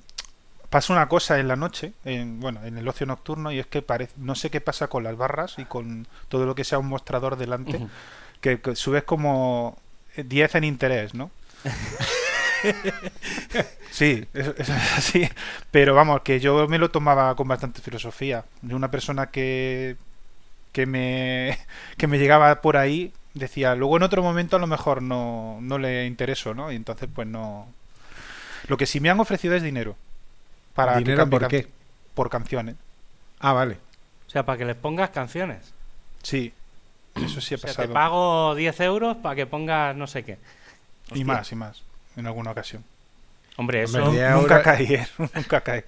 pasa 0.70 0.92
una 0.92 1.08
cosa 1.08 1.38
en 1.38 1.48
la 1.48 1.56
noche, 1.56 1.92
en, 2.04 2.40
bueno, 2.40 2.64
en 2.64 2.78
el 2.78 2.86
ocio 2.88 3.06
nocturno, 3.06 3.52
y 3.52 3.58
es 3.58 3.66
que 3.66 3.82
parece, 3.82 4.12
no 4.16 4.34
sé 4.34 4.50
qué 4.50 4.60
pasa 4.60 4.88
con 4.88 5.04
las 5.04 5.16
barras 5.16 5.54
y 5.58 5.64
con 5.64 6.06
todo 6.28 6.46
lo 6.46 6.54
que 6.54 6.64
sea 6.64 6.78
un 6.78 6.88
mostrador 6.88 7.36
delante, 7.36 7.86
que, 8.40 8.60
que 8.60 8.76
subes 8.76 9.04
como 9.04 9.78
10 10.16 10.54
en 10.56 10.64
interés, 10.64 11.14
¿no? 11.14 11.30
Sí, 13.90 14.26
eso, 14.34 14.54
eso 14.56 14.74
es 14.74 14.92
así. 14.96 15.28
Pero 15.70 15.94
vamos, 15.94 16.22
que 16.22 16.40
yo 16.40 16.68
me 16.68 16.78
lo 16.78 16.90
tomaba 16.90 17.34
con 17.34 17.48
bastante 17.48 17.80
filosofía. 17.80 18.44
De 18.62 18.74
una 18.74 18.90
persona 18.90 19.26
que, 19.26 19.96
que, 20.72 20.86
me, 20.86 21.58
que 21.96 22.06
me 22.06 22.18
llegaba 22.18 22.60
por 22.60 22.76
ahí 22.76 23.12
decía, 23.34 23.74
luego 23.74 23.96
en 23.96 24.02
otro 24.02 24.22
momento 24.22 24.56
a 24.56 24.60
lo 24.60 24.66
mejor 24.66 25.02
no, 25.02 25.58
no 25.60 25.78
le 25.78 26.06
intereso, 26.06 26.54
¿no? 26.54 26.72
Y 26.72 26.76
entonces 26.76 27.08
pues 27.12 27.26
no... 27.26 27.68
Lo 28.66 28.76
que 28.76 28.86
sí 28.86 29.00
me 29.00 29.10
han 29.10 29.20
ofrecido 29.20 29.54
es 29.54 29.62
dinero. 29.62 29.96
Para 30.86 30.96
¿Dinero 30.98 31.28
por 31.28 31.40
can- 31.40 31.50
qué? 31.50 31.68
Por 32.14 32.30
canciones. 32.30 32.76
Ah, 33.40 33.52
vale. 33.52 33.78
O 34.26 34.30
sea, 34.30 34.44
para 34.44 34.58
que 34.58 34.64
les 34.64 34.76
pongas 34.76 35.10
canciones. 35.10 35.72
Sí, 36.22 36.52
eso 37.16 37.40
sí 37.40 37.54
ha 37.54 37.56
O 37.56 37.60
sea, 37.60 37.74
te 37.74 37.88
pago 37.88 38.54
10 38.54 38.80
euros 38.80 39.16
para 39.16 39.34
que 39.34 39.46
pongas 39.46 39.94
no 39.96 40.06
sé 40.06 40.24
qué. 40.24 40.38
y 41.14 41.24
más, 41.24 41.50
y 41.52 41.54
más, 41.56 41.82
en 42.16 42.26
alguna 42.26 42.50
ocasión. 42.50 42.84
Hombre, 43.56 43.84
Hombre, 43.84 44.02
eso. 44.02 44.12
diez 44.12 44.30
Nunca 44.32 44.62
caí, 44.62 44.94
¿eh? 44.94 45.08
nunca 45.34 45.60
caí. 45.62 45.82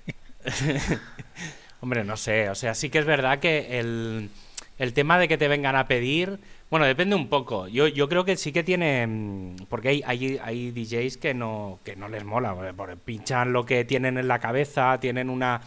Hombre, 1.81 2.05
no 2.05 2.17
sé. 2.17 2.51
O 2.51 2.55
sea, 2.55 2.75
sí 2.75 2.91
que 2.91 2.99
es 2.99 3.05
verdad 3.07 3.39
que 3.39 3.79
el, 3.81 4.31
el 4.79 4.93
tema 4.93 5.19
de 5.19 5.29
que 5.29 5.39
te 5.39 5.49
vengan 5.49 5.77
a 5.77 5.87
pedir. 5.87 6.39
Bueno, 6.71 6.87
depende 6.87 7.17
un 7.17 7.29
poco. 7.29 7.67
Yo, 7.69 7.89
yo 7.89 8.09
creo 8.09 8.25
que 8.25 8.37
sí 8.37 8.53
que 8.53 8.63
tiene. 8.63 9.07
mm, 9.07 9.57
Porque 9.69 9.89
hay, 9.89 10.03
hay, 10.07 10.39
hay 10.43 10.71
DJs 10.71 11.17
que 11.17 11.35
no, 11.35 11.79
que 11.85 11.97
no 11.97 12.09
les 12.09 12.25
mola. 12.25 12.55
porque- 12.77 12.97
pinchan 12.97 13.53
lo 13.53 13.67
que 13.67 13.85
tienen 13.85 14.19
en 14.19 14.29
la 14.29 14.39
cabeza, 14.39 14.99
tienen 15.01 15.31
una. 15.31 15.61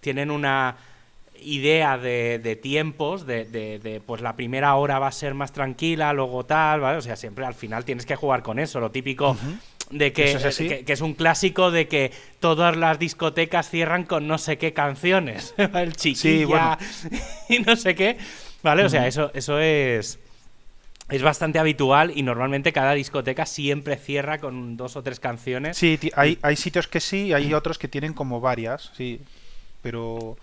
Tienen 0.00 0.30
una 0.30 0.76
idea 1.42 1.98
de, 1.98 2.38
de 2.42 2.56
tiempos, 2.56 3.26
de, 3.26 3.44
de- 3.44 3.78
de, 3.80 4.00
pues 4.00 4.22
la 4.22 4.36
primera 4.36 4.74
hora 4.76 4.98
va 4.98 5.08
a 5.08 5.12
ser 5.12 5.34
más 5.34 5.52
tranquila, 5.52 6.12
luego 6.12 6.46
tal, 6.46 6.80
¿vale? 6.80 6.98
O 6.98 7.02
sea, 7.02 7.16
siempre 7.16 7.44
al 7.44 7.54
final 7.54 7.84
tienes 7.84 8.06
que 8.06 8.16
jugar 8.16 8.42
con 8.42 8.58
eso, 8.58 8.80
lo 8.80 8.90
típico 8.90 9.36
de 9.90 10.12
que 10.12 10.32
es 10.32 10.56
que, 10.56 10.84
que 10.84 10.92
es 10.92 11.00
un 11.02 11.12
clásico 11.14 11.70
de 11.70 11.88
que 11.88 12.10
todas 12.40 12.76
las 12.76 12.98
discotecas 12.98 13.68
cierran 13.68 14.04
con 14.04 14.26
no 14.26 14.38
sé 14.38 14.56
qué 14.58 14.72
canciones, 14.72 15.54
el 15.74 15.94
chiquilla 15.96 16.46
bueno. 16.46 16.78
y 17.50 17.58
no 17.58 17.76
sé 17.76 17.94
qué, 17.94 18.16
¿vale? 18.62 18.84
O 18.84 18.88
sea, 18.88 19.06
eso, 19.06 19.30
eso 19.34 19.58
es, 19.60 20.18
es 21.08 21.22
bastante 21.22 21.58
habitual 21.58 22.12
y 22.16 22.22
normalmente 22.22 22.72
cada 22.72 22.92
discoteca 22.92 23.46
siempre 23.46 23.96
cierra 23.96 24.38
con 24.38 24.76
dos 24.76 24.96
o 24.96 25.02
tres 25.02 25.20
canciones. 25.20 25.76
Sí, 25.76 25.98
hay, 26.16 26.38
hay 26.42 26.56
sitios 26.56 26.88
que 26.88 27.00
sí, 27.00 27.32
hay 27.32 27.54
otros 27.54 27.78
que 27.78 27.88
tienen 27.88 28.12
como 28.12 28.40
varias, 28.40 28.90
sí. 28.96 29.20
Pero, 29.82 30.36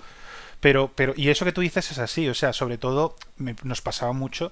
pero, 0.62 0.89
pero, 0.95 1.13
y 1.17 1.28
eso 1.30 1.43
que 1.43 1.52
tú 1.52 1.60
dices 1.62 1.91
es 1.91 1.99
así, 1.99 2.30
o 2.30 2.34
sea, 2.34 2.54
sobre 2.54 2.78
todo 2.78 3.15
me- 3.38 3.56
nos 3.63 3.82
pasaba 3.82 4.13
mucho 4.13 4.52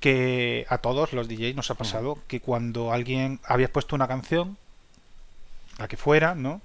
que 0.00 0.66
a 0.68 0.78
todos 0.78 1.12
los 1.14 1.28
DJs 1.28 1.56
nos 1.56 1.70
ha 1.70 1.74
pasado 1.74 2.18
que 2.28 2.40
cuando 2.40 2.92
alguien 2.92 3.40
habías 3.44 3.70
puesto 3.70 3.96
una 3.96 4.06
canción, 4.06 4.58
la 5.78 5.88
que 5.88 5.96
fuera, 5.96 6.34
¿no? 6.34 6.60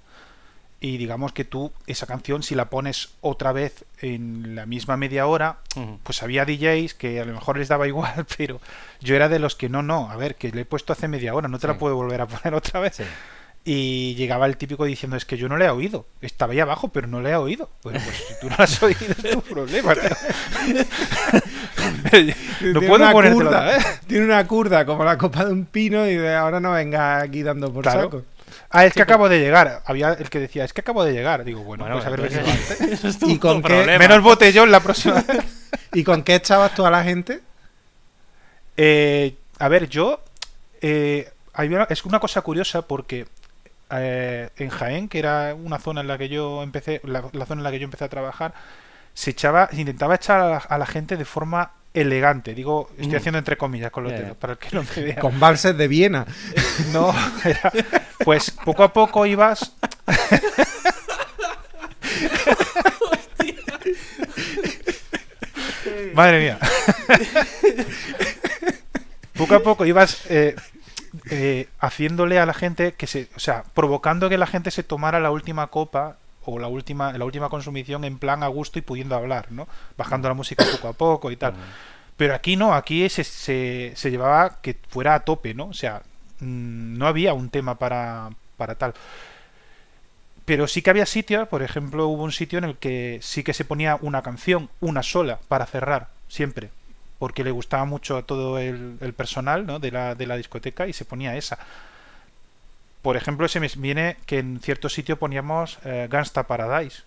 Y 0.83 0.97
digamos 0.97 1.31
que 1.31 1.45
tú 1.45 1.71
esa 1.85 2.07
canción, 2.07 2.41
si 2.41 2.55
la 2.55 2.71
pones 2.71 3.09
otra 3.21 3.51
vez 3.51 3.85
en 3.99 4.55
la 4.55 4.65
misma 4.65 4.97
media 4.97 5.27
hora, 5.27 5.59
pues 6.01 6.23
había 6.23 6.43
DJs 6.43 6.95
que 6.95 7.19
a 7.21 7.25
lo 7.25 7.33
mejor 7.33 7.59
les 7.59 7.67
daba 7.67 7.87
igual, 7.87 8.25
pero 8.37 8.59
yo 8.99 9.15
era 9.15 9.29
de 9.29 9.37
los 9.37 9.55
que 9.55 9.69
no, 9.69 9.83
no, 9.83 10.09
a 10.09 10.15
ver, 10.15 10.35
que 10.35 10.49
le 10.51 10.61
he 10.61 10.65
puesto 10.65 10.91
hace 10.91 11.07
media 11.07 11.35
hora, 11.35 11.47
no 11.47 11.59
te 11.59 11.67
la 11.67 11.77
puedo 11.77 11.95
volver 11.95 12.21
a 12.21 12.27
poner 12.27 12.53
otra 12.55 12.79
vez. 12.79 12.95
Sí. 12.95 13.03
Y 13.63 14.15
llegaba 14.15 14.47
el 14.47 14.57
típico 14.57 14.85
diciendo, 14.85 15.15
es 15.15 15.23
que 15.25 15.37
yo 15.37 15.47
no 15.47 15.55
le 15.55 15.65
he 15.65 15.69
oído. 15.69 16.07
Estaba 16.19 16.53
ahí 16.53 16.59
abajo, 16.59 16.87
pero 16.87 17.05
no 17.07 17.21
le 17.21 17.29
he 17.29 17.35
oído. 17.35 17.69
Bueno, 17.83 17.99
pues 18.03 18.17
si 18.17 18.33
tú 18.41 18.49
no 18.49 18.55
la 18.57 18.63
has 18.63 18.81
oído, 18.81 18.99
es 19.23 19.29
tu 19.33 19.41
problema. 19.43 19.93
no 19.93 20.01
Tiene 22.09 22.35
puedo 22.73 22.95
una 22.95 23.11
ponértelo 23.11 23.35
curda, 23.45 23.59
otra 23.59 23.65
vez. 23.77 24.01
Tiene 24.07 24.25
una 24.25 24.47
curda 24.47 24.83
como 24.85 25.03
la 25.03 25.15
copa 25.17 25.45
de 25.45 25.51
un 25.53 25.65
pino 25.65 26.07
y 26.07 26.15
de 26.15 26.33
ahora 26.35 26.59
no 26.59 26.71
venga 26.71 27.21
aquí 27.21 27.43
dando 27.43 27.71
por 27.71 27.83
Claro. 27.83 28.01
saco. 28.03 28.23
Ah, 28.71 28.85
es 28.85 28.93
que 28.93 29.01
acabo 29.01 29.27
de 29.29 29.39
llegar. 29.39 29.81
Había 29.85 30.13
el 30.13 30.29
que 30.29 30.39
decía, 30.39 30.63
es 30.63 30.71
que 30.73 30.81
acabo 30.81 31.03
de 31.03 31.11
llegar. 31.13 31.43
Digo, 31.43 31.61
bueno, 31.63 31.83
Bueno, 31.83 31.97
pues 31.97 32.07
a 32.07 32.09
ver, 32.09 32.19
entonces, 32.21 32.45
venido 32.45 32.61
antes. 32.61 32.99
eso 32.99 33.07
es 33.09 33.19
tu, 33.19 33.29
¿Y 33.29 33.37
con 33.37 33.61
tu 33.61 33.67
qué- 33.67 33.73
problema. 33.75 33.99
Menos 33.99 34.21
botellón 34.23 34.71
la 34.71 34.79
próxima 34.79 35.15
vez. 35.27 35.43
¿Y 35.93 36.03
con 36.03 36.23
qué 36.23 36.35
echabas 36.35 36.73
tú 36.73 36.85
a 36.85 36.89
la 36.91 37.03
gente? 37.03 37.41
Eh, 38.77 39.35
a 39.59 39.67
ver, 39.67 39.87
yo. 39.89 40.21
eh, 40.81 41.31
es 41.89 42.05
una 42.05 42.19
cosa 42.19 42.41
curiosa 42.41 42.81
porque 42.83 43.27
eh, 43.91 44.49
en 44.57 44.69
Jaén, 44.69 45.09
que 45.09 45.19
era 45.19 45.53
una 45.53 45.77
zona 45.79 46.01
en 46.01 46.07
la 46.07 46.17
que 46.17 46.29
yo 46.29 46.63
empecé, 46.63 47.01
la, 47.03 47.25
la 47.33 47.45
zona 47.45 47.59
en 47.59 47.63
la 47.63 47.71
que 47.71 47.79
yo 47.79 47.83
empecé 47.85 48.05
a 48.05 48.09
trabajar, 48.09 48.53
se 49.13 49.31
echaba, 49.31 49.67
se 49.69 49.81
intentaba 49.81 50.15
echar 50.15 50.39
a 50.39 50.49
la, 50.49 50.57
a 50.57 50.77
la 50.77 50.85
gente 50.85 51.17
de 51.17 51.25
forma 51.25 51.71
elegante. 51.93 52.53
Digo, 52.53 52.89
estoy 52.97 53.13
Mm. 53.13 53.17
haciendo 53.17 53.39
entre 53.39 53.57
comillas 53.57 53.91
con 53.91 54.03
los 54.03 54.13
dedos, 54.13 54.37
para 54.37 54.53
el 54.53 54.59
que 54.59 54.69
no 54.73 54.83
me 54.95 55.03
vea. 55.03 55.15
Con 55.19 55.39
valses 55.39 55.77
de 55.77 55.87
Viena. 55.87 56.25
No, 56.93 57.13
era- 57.43 57.71
pues 58.23 58.51
poco 58.51 58.83
a 58.83 58.93
poco 58.93 59.25
ibas. 59.25 59.73
Madre 66.13 66.39
mía. 66.39 66.59
poco 69.37 69.55
a 69.55 69.59
poco 69.63 69.85
ibas 69.85 70.25
eh, 70.29 70.55
eh, 71.29 71.67
haciéndole 71.79 72.39
a 72.39 72.45
la 72.45 72.53
gente 72.53 72.93
que 72.93 73.07
se, 73.07 73.27
o 73.35 73.39
sea, 73.39 73.63
provocando 73.73 74.29
que 74.29 74.37
la 74.37 74.47
gente 74.47 74.71
se 74.71 74.83
tomara 74.83 75.19
la 75.19 75.31
última 75.31 75.67
copa 75.67 76.17
o 76.45 76.59
la 76.59 76.67
última, 76.67 77.13
la 77.17 77.25
última 77.25 77.49
consumición 77.49 78.03
en 78.03 78.17
plan 78.17 78.43
a 78.43 78.47
gusto 78.47 78.79
y 78.79 78.81
pudiendo 78.81 79.15
hablar, 79.15 79.51
¿no? 79.51 79.67
Bajando 79.97 80.27
la 80.27 80.33
música 80.33 80.65
poco 80.71 80.87
a 80.87 80.93
poco 80.93 81.31
y 81.31 81.35
tal. 81.35 81.53
Pero 82.17 82.35
aquí 82.35 82.55
no, 82.55 82.73
aquí 82.73 83.07
se, 83.09 83.23
se, 83.23 83.93
se 83.95 84.11
llevaba 84.11 84.61
que 84.61 84.77
fuera 84.89 85.15
a 85.15 85.21
tope, 85.21 85.53
¿no? 85.53 85.67
O 85.67 85.73
sea, 85.73 86.01
mm, 86.39 86.97
no 86.97 87.07
había 87.07 87.33
un 87.33 87.49
tema 87.49 87.75
para, 87.75 88.29
para 88.57 88.75
tal. 88.75 88.93
Pero 90.45 90.67
sí 90.67 90.81
que 90.81 90.89
había 90.89 91.05
sitios, 91.05 91.47
por 91.47 91.63
ejemplo, 91.63 92.07
hubo 92.07 92.23
un 92.23 92.31
sitio 92.31 92.57
en 92.57 92.65
el 92.65 92.77
que 92.77 93.19
sí 93.21 93.43
que 93.43 93.53
se 93.53 93.65
ponía 93.65 93.97
una 94.01 94.21
canción, 94.21 94.69
una 94.79 95.03
sola, 95.03 95.39
para 95.47 95.65
cerrar, 95.65 96.09
siempre. 96.27 96.71
Porque 97.19 97.43
le 97.43 97.51
gustaba 97.51 97.85
mucho 97.85 98.17
a 98.17 98.23
todo 98.23 98.57
el, 98.57 98.97
el 98.99 99.13
personal 99.13 99.65
¿no? 99.65 99.79
de, 99.79 99.91
la, 99.91 100.15
de 100.15 100.25
la 100.25 100.37
discoteca 100.37 100.87
y 100.87 100.93
se 100.93 101.05
ponía 101.05 101.35
esa. 101.35 101.59
Por 103.01 103.17
ejemplo, 103.17 103.47
se 103.47 103.59
me 103.59 103.67
viene 103.77 104.17
que 104.25 104.39
en 104.39 104.59
cierto 104.61 104.87
sitio 104.89 105.17
poníamos 105.17 105.79
eh, 105.85 106.07
Gangsta 106.09 106.43
Paradise. 106.43 107.01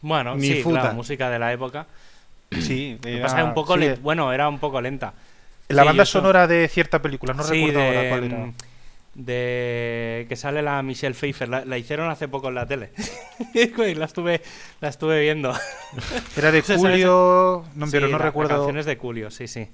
Bueno, 0.00 0.34
Ni 0.36 0.46
sí, 0.48 0.62
futa. 0.62 0.80
claro, 0.80 0.94
música 0.94 1.30
de 1.30 1.38
la 1.38 1.52
época. 1.52 1.86
Sí, 2.52 2.98
era- 3.04 3.22
pasa 3.22 3.44
un 3.44 3.54
poco 3.54 3.76
sí, 3.78 3.88
bueno, 4.02 4.32
era 4.32 4.48
un 4.48 4.58
poco 4.58 4.80
lenta. 4.80 5.12
La 5.68 5.82
Sí, 5.82 5.86
banda 5.88 6.04
sonora 6.04 6.46
de 6.46 6.68
cierta 6.68 7.00
película, 7.00 7.32
no 7.34 7.42
Sí, 7.42 7.52
recuerdo 7.66 7.78
de, 7.80 7.86
ahora 7.98 8.08
cuál 8.10 8.24
era. 8.24 8.36
mm, 8.46 8.54
de 9.14 10.26
que 10.28 10.36
sale 10.36 10.60
la 10.62 10.82
Michelle 10.82 11.14
Pfeiffer, 11.14 11.48
la, 11.48 11.64
la 11.64 11.78
hicieron 11.78 12.10
hace 12.10 12.28
poco 12.28 12.48
en 12.48 12.54
la 12.56 12.66
tele. 12.66 12.90
la 13.96 14.04
estuve 14.04 14.42
la 14.80 14.88
estuve 14.88 15.20
viendo. 15.20 15.54
Era 16.36 16.50
de. 16.52 16.62
Julio, 16.76 17.64
no, 17.74 17.86
pero 17.90 18.06
Sí, 18.06 18.12
no 18.12 18.18
la- 18.18 18.24
la 18.24 18.30
recuerdo. 18.30 18.56
canción 18.56 18.78
es 18.78 18.86
de 18.86 18.96
Julio, 18.96 19.30
sí, 19.30 19.48
sí. 19.48 19.68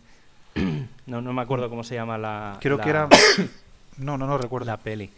No, 1.06 1.20
no 1.20 1.32
me 1.32 1.42
acuerdo 1.42 1.68
cómo 1.68 1.82
se 1.82 1.96
llama 1.96 2.16
la 2.18 2.56
Creo 2.60 2.76
la- 2.76 2.84
que 2.84 2.90
era. 2.90 3.08
No, 4.00 4.18
no, 4.18 4.26
no 4.26 4.38
recuerdo. 4.38 4.66
la 4.66 4.76
peli. 4.78 5.10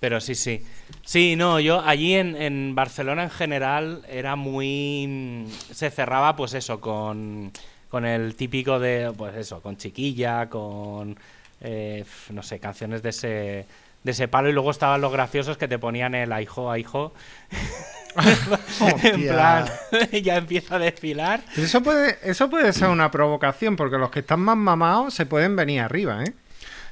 Pero 0.00 0.20
sí, 0.20 0.34
sí. 0.34 0.64
Sí, 1.04 1.34
no, 1.36 1.58
yo 1.58 1.80
allí 1.80 2.14
en, 2.14 2.36
en 2.36 2.74
Barcelona 2.74 3.24
en 3.24 3.30
general 3.30 4.04
era 4.08 4.36
muy... 4.36 5.46
Se 5.72 5.90
cerraba 5.90 6.36
pues 6.36 6.54
eso, 6.54 6.80
con, 6.80 7.52
con 7.90 8.06
el 8.06 8.36
típico 8.36 8.78
de, 8.78 9.12
pues 9.16 9.34
eso, 9.36 9.60
con 9.60 9.76
chiquilla, 9.76 10.48
con, 10.48 11.18
eh, 11.60 12.04
no 12.30 12.42
sé, 12.42 12.60
canciones 12.60 13.02
de 13.02 13.08
ese, 13.08 13.66
de 14.04 14.10
ese 14.10 14.28
palo. 14.28 14.48
Y 14.48 14.52
luego 14.52 14.70
estaban 14.70 15.00
los 15.00 15.12
graciosos 15.12 15.56
que 15.56 15.66
te 15.66 15.80
ponían 15.80 16.14
el 16.14 16.32
aijo, 16.32 16.70
aijo. 16.70 17.12
en 19.02 19.26
plan, 19.26 19.66
ya 20.22 20.36
empieza 20.36 20.76
a 20.76 20.78
desfilar. 20.78 21.42
Eso 21.56 21.82
puede, 21.82 22.18
eso 22.22 22.48
puede 22.48 22.72
ser 22.72 22.88
una 22.88 23.10
provocación, 23.10 23.76
porque 23.76 23.98
los 23.98 24.10
que 24.10 24.20
están 24.20 24.40
más 24.40 24.56
mamados 24.56 25.14
se 25.14 25.26
pueden 25.26 25.56
venir 25.56 25.80
arriba, 25.80 26.22
¿eh? 26.24 26.32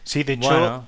Sí, 0.02 0.22
de 0.22 0.34
hecho, 0.34 0.48
Bueno, 0.48 0.86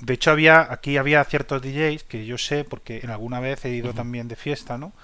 de 0.00 0.14
hecho 0.14 0.30
había 0.30 0.72
aquí 0.72 0.96
había 0.96 1.22
ciertos 1.24 1.62
DJs 1.62 2.04
que 2.04 2.26
yo 2.26 2.38
sé 2.38 2.64
porque 2.64 3.00
en 3.02 3.10
alguna 3.10 3.40
vez 3.40 3.64
he 3.64 3.70
ido 3.70 3.92
también 3.92 4.28
de 4.28 4.36
fiesta, 4.36 4.78
¿no? 4.78 4.92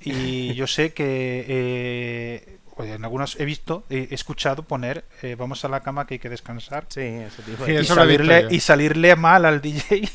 Y 0.00 0.54
yo 0.54 0.68
sé 0.68 0.92
que 0.92 1.44
eh, 1.48 2.58
oye, 2.78 2.94
en 2.94 3.04
algunas 3.04 3.38
he 3.38 3.44
visto, 3.44 3.84
he 3.90 4.08
escuchado 4.14 4.62
poner 4.62 5.04
eh, 5.22 5.34
vamos 5.36 5.64
a 5.64 5.68
la 5.68 5.80
cama 5.80 6.06
que 6.06 6.14
hay 6.14 6.18
que 6.18 6.28
descansar. 6.28 6.86
sí, 6.88 7.00
ese 7.00 7.42
tipo 7.42 7.64
de... 7.64 7.72
Y 7.72 7.76
eso 7.76 7.94
salirle, 7.94 8.46
y 8.50 8.60
salirle 8.60 9.16
mal 9.16 9.44
al 9.44 9.60
DJ 9.60 9.82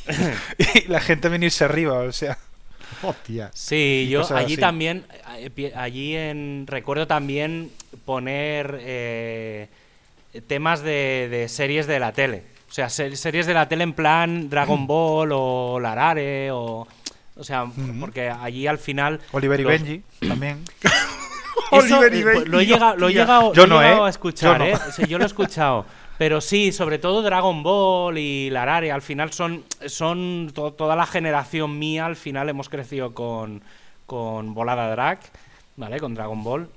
y 0.76 0.88
la 0.88 1.02
gente 1.02 1.30
venirse 1.30 1.66
arriba, 1.66 2.00
o 2.00 2.12
sea. 2.12 2.38
Hostia. 3.02 3.52
Sí, 3.54 4.08
yo 4.10 4.22
allí 4.34 4.54
así. 4.54 4.58
también, 4.58 5.06
eh, 5.38 5.74
allí 5.76 6.16
en 6.16 6.66
recuerdo 6.68 7.06
también 7.06 7.72
poner 8.06 8.78
eh, 8.82 9.68
temas 10.48 10.82
de, 10.82 11.28
de 11.30 11.50
series 11.50 11.86
de 11.86 12.00
la 12.00 12.14
tele. 12.14 12.53
O 12.74 12.76
sea, 12.76 12.90
ser- 12.90 13.16
series 13.18 13.46
de 13.46 13.54
la 13.54 13.70
tele 13.70 13.84
en 13.84 13.94
plan 13.94 14.50
Dragon 14.50 14.88
Ball 14.88 15.30
o 15.32 15.80
Larare 15.80 16.50
o... 16.50 16.88
O 17.36 17.44
sea, 17.44 17.66
Ujú. 17.66 18.00
porque 18.00 18.32
allí 18.32 18.66
al 18.66 18.80
final... 18.80 19.20
Oliver 19.32 19.60
y 19.60 19.64
los- 19.64 19.72
Benji 19.72 20.02
también. 20.28 20.64
Eso, 21.72 22.00
Oliver 22.00 22.14
y 22.16 22.20
eh, 22.20 22.24
pues, 22.24 22.36
Benji, 22.38 22.50
lo 22.52 22.60
he 22.60 22.66
llegado, 22.66 22.96
lo 22.98 23.10
he 23.10 23.14
llegado, 23.14 23.54
Yo 23.54 23.68
lo 23.68 23.76
he 23.76 23.78
no, 23.78 23.82
llegado 23.84 24.04
¿eh? 24.06 24.08
a 24.08 24.10
escuchar, 24.10 24.54
Yo 24.58 24.58
no. 24.58 24.66
¿eh? 24.66 25.08
Yo 25.08 25.18
lo 25.20 25.24
he 25.24 25.28
escuchado. 25.28 25.86
Pero 26.18 26.42
sí, 26.42 26.72
sobre 26.72 26.98
todo 26.98 27.22
Dragon 27.22 27.62
Ball 27.62 28.18
y 28.18 28.50
Larare, 28.50 28.92
al 28.92 29.04
final 29.04 29.32
son, 29.34 29.64
son 29.86 30.50
to- 30.56 30.74
toda 30.74 30.96
la 30.96 31.06
generación 31.06 31.78
mía, 31.78 32.08
al 32.08 32.16
final 32.16 32.50
hemos 32.50 32.70
crecido 32.70 33.14
con, 33.14 33.62
con 34.08 34.56
Volada 34.56 34.90
Drag, 34.90 35.20
¿vale? 35.76 36.00
Con 36.00 36.16
Dragon 36.16 36.44
Ball. 36.44 36.70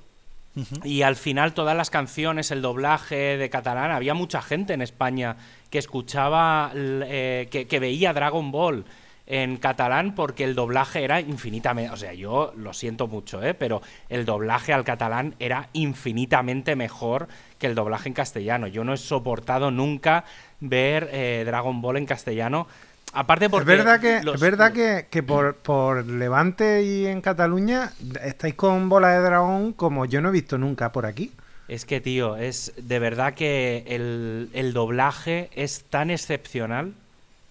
Y 0.83 1.03
al 1.03 1.15
final 1.15 1.53
todas 1.53 1.77
las 1.77 1.89
canciones, 1.89 2.51
el 2.51 2.61
doblaje 2.61 3.37
de 3.37 3.49
catalán, 3.49 3.91
había 3.91 4.13
mucha 4.13 4.41
gente 4.41 4.73
en 4.73 4.81
España 4.81 5.37
que 5.69 5.77
escuchaba, 5.77 6.71
eh, 6.73 7.47
que, 7.51 7.67
que 7.67 7.79
veía 7.79 8.13
Dragon 8.13 8.51
Ball 8.51 8.85
en 9.27 9.57
catalán 9.57 10.15
porque 10.15 10.45
el 10.45 10.55
doblaje 10.55 11.03
era 11.03 11.19
infinitamente, 11.19 11.91
o 11.91 11.97
sea, 11.97 12.13
yo 12.13 12.53
lo 12.55 12.73
siento 12.73 13.07
mucho, 13.07 13.43
¿eh? 13.43 13.53
pero 13.53 13.81
el 14.07 14.25
doblaje 14.25 14.71
al 14.71 14.85
catalán 14.85 15.35
era 15.37 15.69
infinitamente 15.73 16.77
mejor 16.77 17.27
que 17.59 17.67
el 17.67 17.75
doblaje 17.75 18.07
en 18.07 18.13
castellano. 18.13 18.67
Yo 18.67 18.85
no 18.85 18.93
he 18.93 18.97
soportado 18.97 19.69
nunca 19.69 20.23
ver 20.61 21.09
eh, 21.11 21.43
Dragon 21.45 21.81
Ball 21.81 21.97
en 21.97 22.05
castellano. 22.05 22.67
Aparte 23.13 23.49
porque 23.49 23.71
es 23.71 23.77
verdad 23.77 23.99
que, 23.99 24.23
los- 24.23 24.35
es 24.35 24.41
verdad 24.41 24.73
que, 24.73 25.07
que 25.09 25.23
por, 25.23 25.55
por 25.55 26.05
Levante 26.05 26.83
y 26.83 27.05
en 27.07 27.21
Cataluña 27.21 27.93
estáis 28.23 28.53
con 28.55 28.89
bola 28.89 29.09
de 29.13 29.21
dragón 29.21 29.73
como 29.73 30.05
yo 30.05 30.21
no 30.21 30.29
he 30.29 30.31
visto 30.31 30.57
nunca 30.57 30.91
por 30.91 31.05
aquí. 31.05 31.31
Es 31.67 31.85
que, 31.85 31.99
tío, 31.99 32.37
es 32.37 32.73
de 32.77 32.99
verdad 32.99 33.33
que 33.33 33.83
el, 33.87 34.49
el 34.53 34.71
doblaje 34.73 35.49
es 35.53 35.83
tan 35.89 36.09
excepcional. 36.11 36.93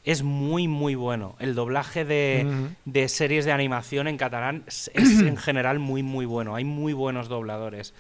Es 0.05 0.23
muy, 0.23 0.69
muy 0.69 0.95
bueno. 0.95 1.35
El 1.41 1.55
doblaje 1.57 2.05
de, 2.05 2.47
de 2.85 3.09
series 3.09 3.45
de 3.45 3.51
animación 3.53 4.07
en 4.07 4.17
catalán 4.19 4.63
es, 4.69 4.91
es 4.95 5.19
en 5.21 5.37
general 5.37 5.81
muy, 5.81 6.03
muy 6.05 6.27
bueno. 6.27 6.55
Hay 6.55 6.65
muy 6.65 6.93
buenos 6.93 7.29
dobladores 7.29 7.93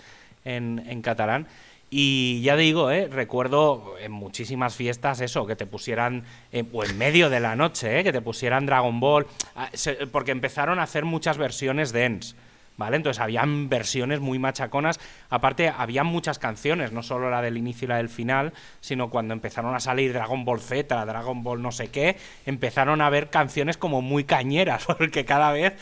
en, 0.44 0.84
en 0.88 1.02
catalán. 1.02 1.48
Y 1.88 2.40
ya 2.42 2.56
digo, 2.56 2.90
¿eh? 2.90 3.08
recuerdo 3.08 3.94
en 4.00 4.10
muchísimas 4.10 4.74
fiestas 4.74 5.20
eso, 5.20 5.46
que 5.46 5.54
te 5.54 5.66
pusieran, 5.66 6.24
eh, 6.50 6.64
o 6.72 6.84
en 6.84 6.98
medio 6.98 7.30
de 7.30 7.38
la 7.38 7.54
noche, 7.54 8.00
¿eh? 8.00 8.04
que 8.04 8.12
te 8.12 8.20
pusieran 8.20 8.66
Dragon 8.66 8.98
Ball, 8.98 9.26
ah, 9.54 9.70
porque 10.10 10.32
empezaron 10.32 10.80
a 10.80 10.82
hacer 10.82 11.04
muchas 11.04 11.38
versiones 11.38 11.92
de 11.92 12.04
ENS. 12.04 12.36
¿Vale? 12.78 12.96
Entonces 12.96 13.22
habían 13.22 13.70
versiones 13.70 14.20
muy 14.20 14.38
machaconas. 14.38 15.00
Aparte, 15.30 15.72
había 15.74 16.04
muchas 16.04 16.38
canciones, 16.38 16.92
no 16.92 17.02
solo 17.02 17.30
la 17.30 17.40
del 17.40 17.56
inicio 17.56 17.86
y 17.86 17.88
la 17.88 17.96
del 17.96 18.10
final, 18.10 18.52
sino 18.82 19.08
cuando 19.08 19.32
empezaron 19.32 19.74
a 19.74 19.80
salir 19.80 20.12
Dragon 20.12 20.44
Ball 20.44 20.60
Z, 20.60 21.06
Dragon 21.06 21.42
Ball 21.42 21.62
no 21.62 21.72
sé 21.72 21.88
qué, 21.88 22.18
empezaron 22.44 23.00
a 23.00 23.06
haber 23.06 23.30
canciones 23.30 23.78
como 23.78 24.02
muy 24.02 24.24
cañeras, 24.24 24.84
porque 24.98 25.24
cada 25.24 25.52
vez 25.52 25.72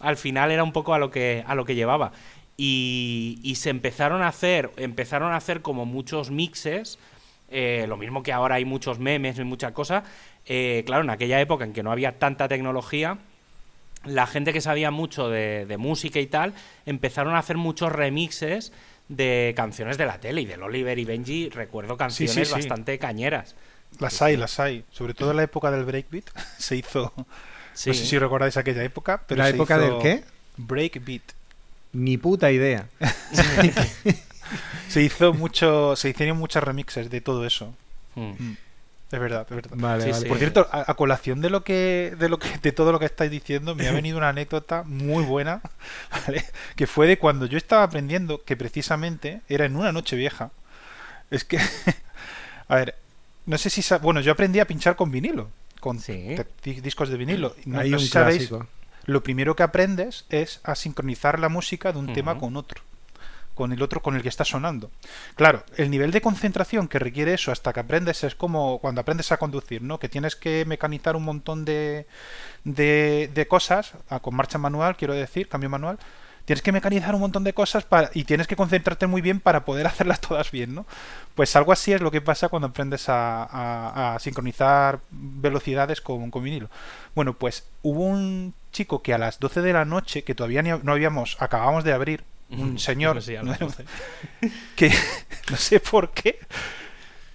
al 0.00 0.16
final 0.16 0.50
era 0.50 0.62
un 0.62 0.72
poco 0.72 0.94
a 0.94 0.98
lo 0.98 1.10
que, 1.10 1.44
a 1.46 1.54
lo 1.54 1.64
que 1.64 1.74
llevaba. 1.74 2.12
Y, 2.56 3.40
y 3.42 3.56
se 3.56 3.70
empezaron 3.70 4.22
a 4.22 4.28
hacer, 4.28 4.70
empezaron 4.76 5.32
a 5.32 5.36
hacer 5.36 5.60
como 5.60 5.86
muchos 5.86 6.30
mixes, 6.30 6.98
eh, 7.50 7.86
lo 7.88 7.96
mismo 7.96 8.22
que 8.22 8.32
ahora 8.32 8.56
hay 8.56 8.64
muchos 8.64 8.98
memes 8.98 9.38
y 9.38 9.44
mucha 9.44 9.74
cosa. 9.74 10.04
eh, 10.46 10.82
claro, 10.86 11.02
en 11.04 11.10
aquella 11.10 11.40
época 11.40 11.64
en 11.64 11.72
que 11.72 11.82
no 11.82 11.90
había 11.92 12.18
tanta 12.18 12.46
tecnología, 12.48 13.18
la 14.04 14.26
gente 14.26 14.52
que 14.52 14.60
sabía 14.60 14.90
mucho 14.90 15.30
de, 15.30 15.66
de 15.66 15.76
música 15.78 16.20
y 16.20 16.26
tal, 16.26 16.54
empezaron 16.86 17.34
a 17.34 17.38
hacer 17.38 17.56
muchos 17.56 17.90
remixes 17.92 18.72
de 19.08 19.52
canciones 19.56 19.98
de 19.98 20.06
la 20.06 20.20
tele 20.20 20.42
y 20.42 20.46
del 20.46 20.62
Oliver 20.62 20.98
y 20.98 21.04
Benji 21.04 21.48
recuerdo 21.50 21.96
canciones 21.96 22.48
sí. 22.48 22.54
bastante 22.54 22.98
cañeras. 22.98 23.56
Las 23.98 24.22
hay, 24.22 24.36
las 24.36 24.58
hay. 24.60 24.84
Sobre 24.90 25.14
todo 25.14 25.30
en 25.30 25.36
la 25.38 25.42
época 25.44 25.70
del 25.70 25.84
breakbeat 25.84 26.24
se 26.58 26.76
hizo. 26.76 27.12
Sí. 27.72 27.90
No 27.90 27.94
sé 27.94 28.04
si 28.06 28.18
recordáis 28.18 28.56
aquella 28.56 28.84
época, 28.84 29.24
pero 29.26 29.42
¿La 29.42 29.48
se 29.48 29.56
época 29.56 29.76
hizo 29.76 29.80
del 29.80 29.98
qué? 29.98 30.24
Breakbeat. 30.56 31.32
Ni 31.94 32.18
puta 32.18 32.50
idea. 32.52 32.88
Se 34.88 35.02
hizo 35.02 35.32
mucho, 35.32 35.96
se 35.96 36.10
hicieron 36.10 36.36
muchos 36.38 36.62
remixes 36.62 37.10
de 37.10 37.20
todo 37.20 37.44
eso. 37.46 37.74
Mm. 38.14 38.52
Es 39.10 39.20
verdad, 39.20 39.46
es 39.48 39.56
verdad. 39.56 39.72
Vale, 39.76 40.04
Sí, 40.04 40.10
vale. 40.10 40.22
sí. 40.22 40.28
Por 40.28 40.38
cierto, 40.38 40.68
a, 40.70 40.90
a 40.90 40.94
colación 40.94 41.40
de 41.40 41.50
lo 41.50 41.64
que, 41.64 42.14
de 42.18 42.28
lo 42.28 42.38
que, 42.38 42.48
de 42.58 42.72
todo 42.72 42.92
lo 42.92 42.98
que 43.00 43.06
estáis 43.06 43.30
diciendo, 43.30 43.74
me 43.74 43.88
ha 43.88 43.92
venido 44.00 44.18
una 44.18 44.28
anécdota 44.28 44.82
muy 44.84 45.24
buena, 45.24 45.60
¿vale? 46.10 46.44
Que 46.76 46.86
fue 46.86 47.06
de 47.06 47.18
cuando 47.18 47.46
yo 47.46 47.56
estaba 47.58 47.82
aprendiendo, 47.82 48.42
que 48.44 48.56
precisamente 48.56 49.40
era 49.48 49.64
en 49.64 49.76
una 49.76 49.90
noche 49.92 50.14
vieja. 50.16 50.50
Es 51.30 51.44
que, 51.44 51.58
a 52.68 52.74
ver, 52.76 52.94
no 53.46 53.58
sé 53.58 53.70
si 53.70 53.82
bueno, 54.02 54.20
yo 54.20 54.32
aprendí 54.32 54.60
a 54.60 54.66
pinchar 54.66 54.94
con 54.94 55.10
vinilo, 55.10 55.50
con 55.80 55.98
Sí. 55.98 56.36
discos 56.62 57.08
de 57.08 57.16
vinilo. 57.16 57.54
No, 57.64 57.80
Hay 57.80 57.90
no 57.90 57.98
un 57.98 58.04
sabéis, 58.06 58.48
clásico. 58.48 58.66
Lo 59.06 59.22
primero 59.22 59.56
que 59.56 59.62
aprendes 59.62 60.24
es 60.30 60.60
a 60.64 60.74
sincronizar 60.74 61.38
la 61.38 61.48
música 61.48 61.92
de 61.92 61.98
un 61.98 62.12
tema 62.12 62.38
con 62.38 62.56
otro 62.56 62.82
con 63.54 63.72
el 63.72 63.82
otro 63.82 64.02
con 64.02 64.16
el 64.16 64.22
que 64.22 64.28
está 64.28 64.44
sonando. 64.44 64.90
Claro, 65.36 65.62
el 65.76 65.90
nivel 65.90 66.10
de 66.10 66.20
concentración 66.20 66.88
que 66.88 66.98
requiere 66.98 67.34
eso 67.34 67.52
hasta 67.52 67.72
que 67.72 67.80
aprendes 67.80 68.24
es 68.24 68.34
como 68.34 68.78
cuando 68.80 69.00
aprendes 69.00 69.30
a 69.32 69.36
conducir, 69.36 69.80
¿no? 69.80 69.98
Que 69.98 70.08
tienes 70.08 70.36
que 70.36 70.64
mecanizar 70.66 71.16
un 71.16 71.24
montón 71.24 71.64
de, 71.64 72.06
de, 72.64 73.30
de 73.32 73.46
cosas, 73.46 73.92
ah, 74.08 74.20
con 74.20 74.34
marcha 74.34 74.58
manual, 74.58 74.96
quiero 74.96 75.14
decir, 75.14 75.48
cambio 75.48 75.70
manual. 75.70 75.98
Tienes 76.44 76.62
que 76.62 76.72
mecanizar 76.72 77.14
un 77.14 77.22
montón 77.22 77.42
de 77.44 77.54
cosas 77.54 77.84
para, 77.84 78.10
y 78.12 78.24
tienes 78.24 78.46
que 78.46 78.56
concentrarte 78.56 79.06
muy 79.06 79.22
bien 79.22 79.40
para 79.40 79.64
poder 79.64 79.86
hacerlas 79.88 80.20
todas 80.20 80.50
bien, 80.50 80.74
¿no? 80.74 80.86
Pues 81.34 81.56
algo 81.56 81.72
así 81.72 81.92
es 81.92 82.00
lo 82.00 82.10
que 82.10 82.20
pasa 82.20 82.48
cuando 82.48 82.68
aprendes 82.68 83.08
a, 83.08 83.44
a- 83.44 84.14
a 84.14 84.18
sincronizar 84.18 85.00
velocidades 85.10 86.00
con, 86.00 86.30
con 86.30 86.44
vinilo. 86.44 86.68
Bueno, 87.14 87.34
pues 87.34 87.66
hubo 87.82 88.02
un 88.04 88.54
chico 88.72 89.02
que 89.02 89.14
a 89.14 89.18
las 89.18 89.38
12 89.40 89.62
de 89.62 89.72
la 89.72 89.84
noche, 89.84 90.24
que 90.24 90.34
todavía 90.34 90.62
no 90.62 90.92
habíamos, 90.92 91.36
acabamos 91.40 91.84
de 91.84 91.92
abrir, 91.92 92.24
un 92.50 92.78
señor, 92.78 93.20
Sí, 93.22 93.34
a 93.36 93.42
¿no? 93.42 93.50
las 93.50 93.58
12. 93.58 93.84
que 94.76 94.92
no 95.50 95.56
sé 95.56 95.80
por 95.80 96.10
qué, 96.10 96.38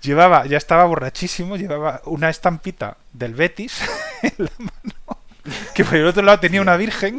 llevaba, 0.01 0.45
ya 0.45 0.57
estaba 0.57 0.85
borrachísimo, 0.85 1.57
llevaba 1.57 2.01
una 2.05 2.29
estampita 2.29 2.97
del 3.11 3.33
Betis 3.33 3.81
en 4.21 4.33
la 4.37 4.51
mano, 4.59 5.19
que 5.73 5.83
por 5.83 5.95
el 5.95 6.05
otro 6.05 6.21
lado 6.23 6.39
tenía 6.39 6.61
una 6.61 6.77
virgen, 6.77 7.17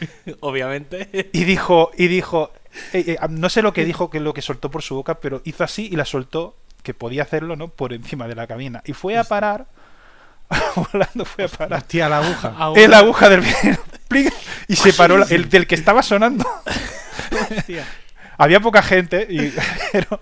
Obviamente. 0.40 1.30
y 1.32 1.44
dijo, 1.44 1.90
y 1.96 2.08
dijo, 2.08 2.52
eh, 2.92 3.16
eh, 3.20 3.26
no 3.30 3.48
sé 3.48 3.62
lo 3.62 3.72
que 3.72 3.84
dijo, 3.84 4.10
que 4.10 4.20
lo 4.20 4.34
que 4.34 4.42
soltó 4.42 4.70
por 4.70 4.82
su 4.82 4.94
boca, 4.94 5.20
pero 5.20 5.40
hizo 5.44 5.64
así 5.64 5.88
y 5.90 5.96
la 5.96 6.04
soltó, 6.04 6.56
que 6.82 6.94
podía 6.94 7.22
hacerlo, 7.22 7.56
¿no? 7.56 7.68
Por 7.68 7.92
encima 7.92 8.28
de 8.28 8.34
la 8.34 8.46
cabina. 8.46 8.82
Y 8.84 8.92
fue 8.92 9.16
a 9.18 9.24
parar, 9.24 9.66
volando 10.92 11.24
fue 11.24 11.44
a 11.44 11.48
parar. 11.48 11.78
Hostia, 11.80 12.08
la 12.08 12.18
aguja. 12.18 12.54
A 12.58 12.72
En 12.76 12.90
la 12.90 12.98
aguja 12.98 13.28
del 13.28 13.42
y 14.68 14.76
se 14.76 14.92
paró 14.92 15.18
la- 15.18 15.26
el 15.30 15.48
del 15.48 15.66
que 15.66 15.74
estaba 15.74 16.02
sonando. 16.02 16.44
Hostia. 17.50 17.86
Había 18.38 18.60
poca 18.60 18.82
gente, 18.82 19.26
y, 19.30 19.50
pero, 19.92 20.20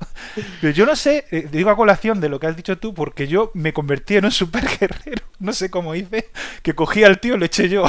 pero 0.60 0.72
yo 0.72 0.87
no 0.87 0.94
sé, 0.94 1.24
eh, 1.32 1.48
digo 1.50 1.70
a 1.70 1.76
colación 1.76 2.20
de 2.20 2.28
lo 2.28 2.38
que 2.38 2.46
has 2.46 2.54
dicho 2.54 2.78
tú, 2.78 2.94
porque 2.94 3.26
yo 3.26 3.50
me 3.54 3.72
convertí 3.72 4.16
en 4.16 4.24
un 4.26 4.30
super 4.30 4.64
guerrero. 4.78 5.24
No 5.40 5.52
sé 5.52 5.68
cómo 5.68 5.96
hice, 5.96 6.30
que 6.62 6.74
cogí 6.76 7.02
al 7.02 7.18
tío 7.18 7.34
y 7.34 7.38
lo 7.38 7.44
eché 7.44 7.68
yo. 7.68 7.84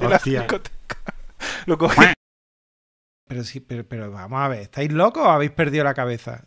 Hostia. 0.00 0.46
Lo 1.66 1.78
cogí. 1.78 2.12
Pero 3.26 3.42
sí, 3.44 3.60
pero, 3.60 3.88
pero 3.88 4.10
vamos 4.10 4.40
a 4.40 4.48
ver, 4.48 4.60
¿estáis 4.60 4.92
locos 4.92 5.22
o 5.24 5.30
habéis 5.30 5.50
perdido 5.52 5.84
la 5.84 5.94
cabeza? 5.94 6.42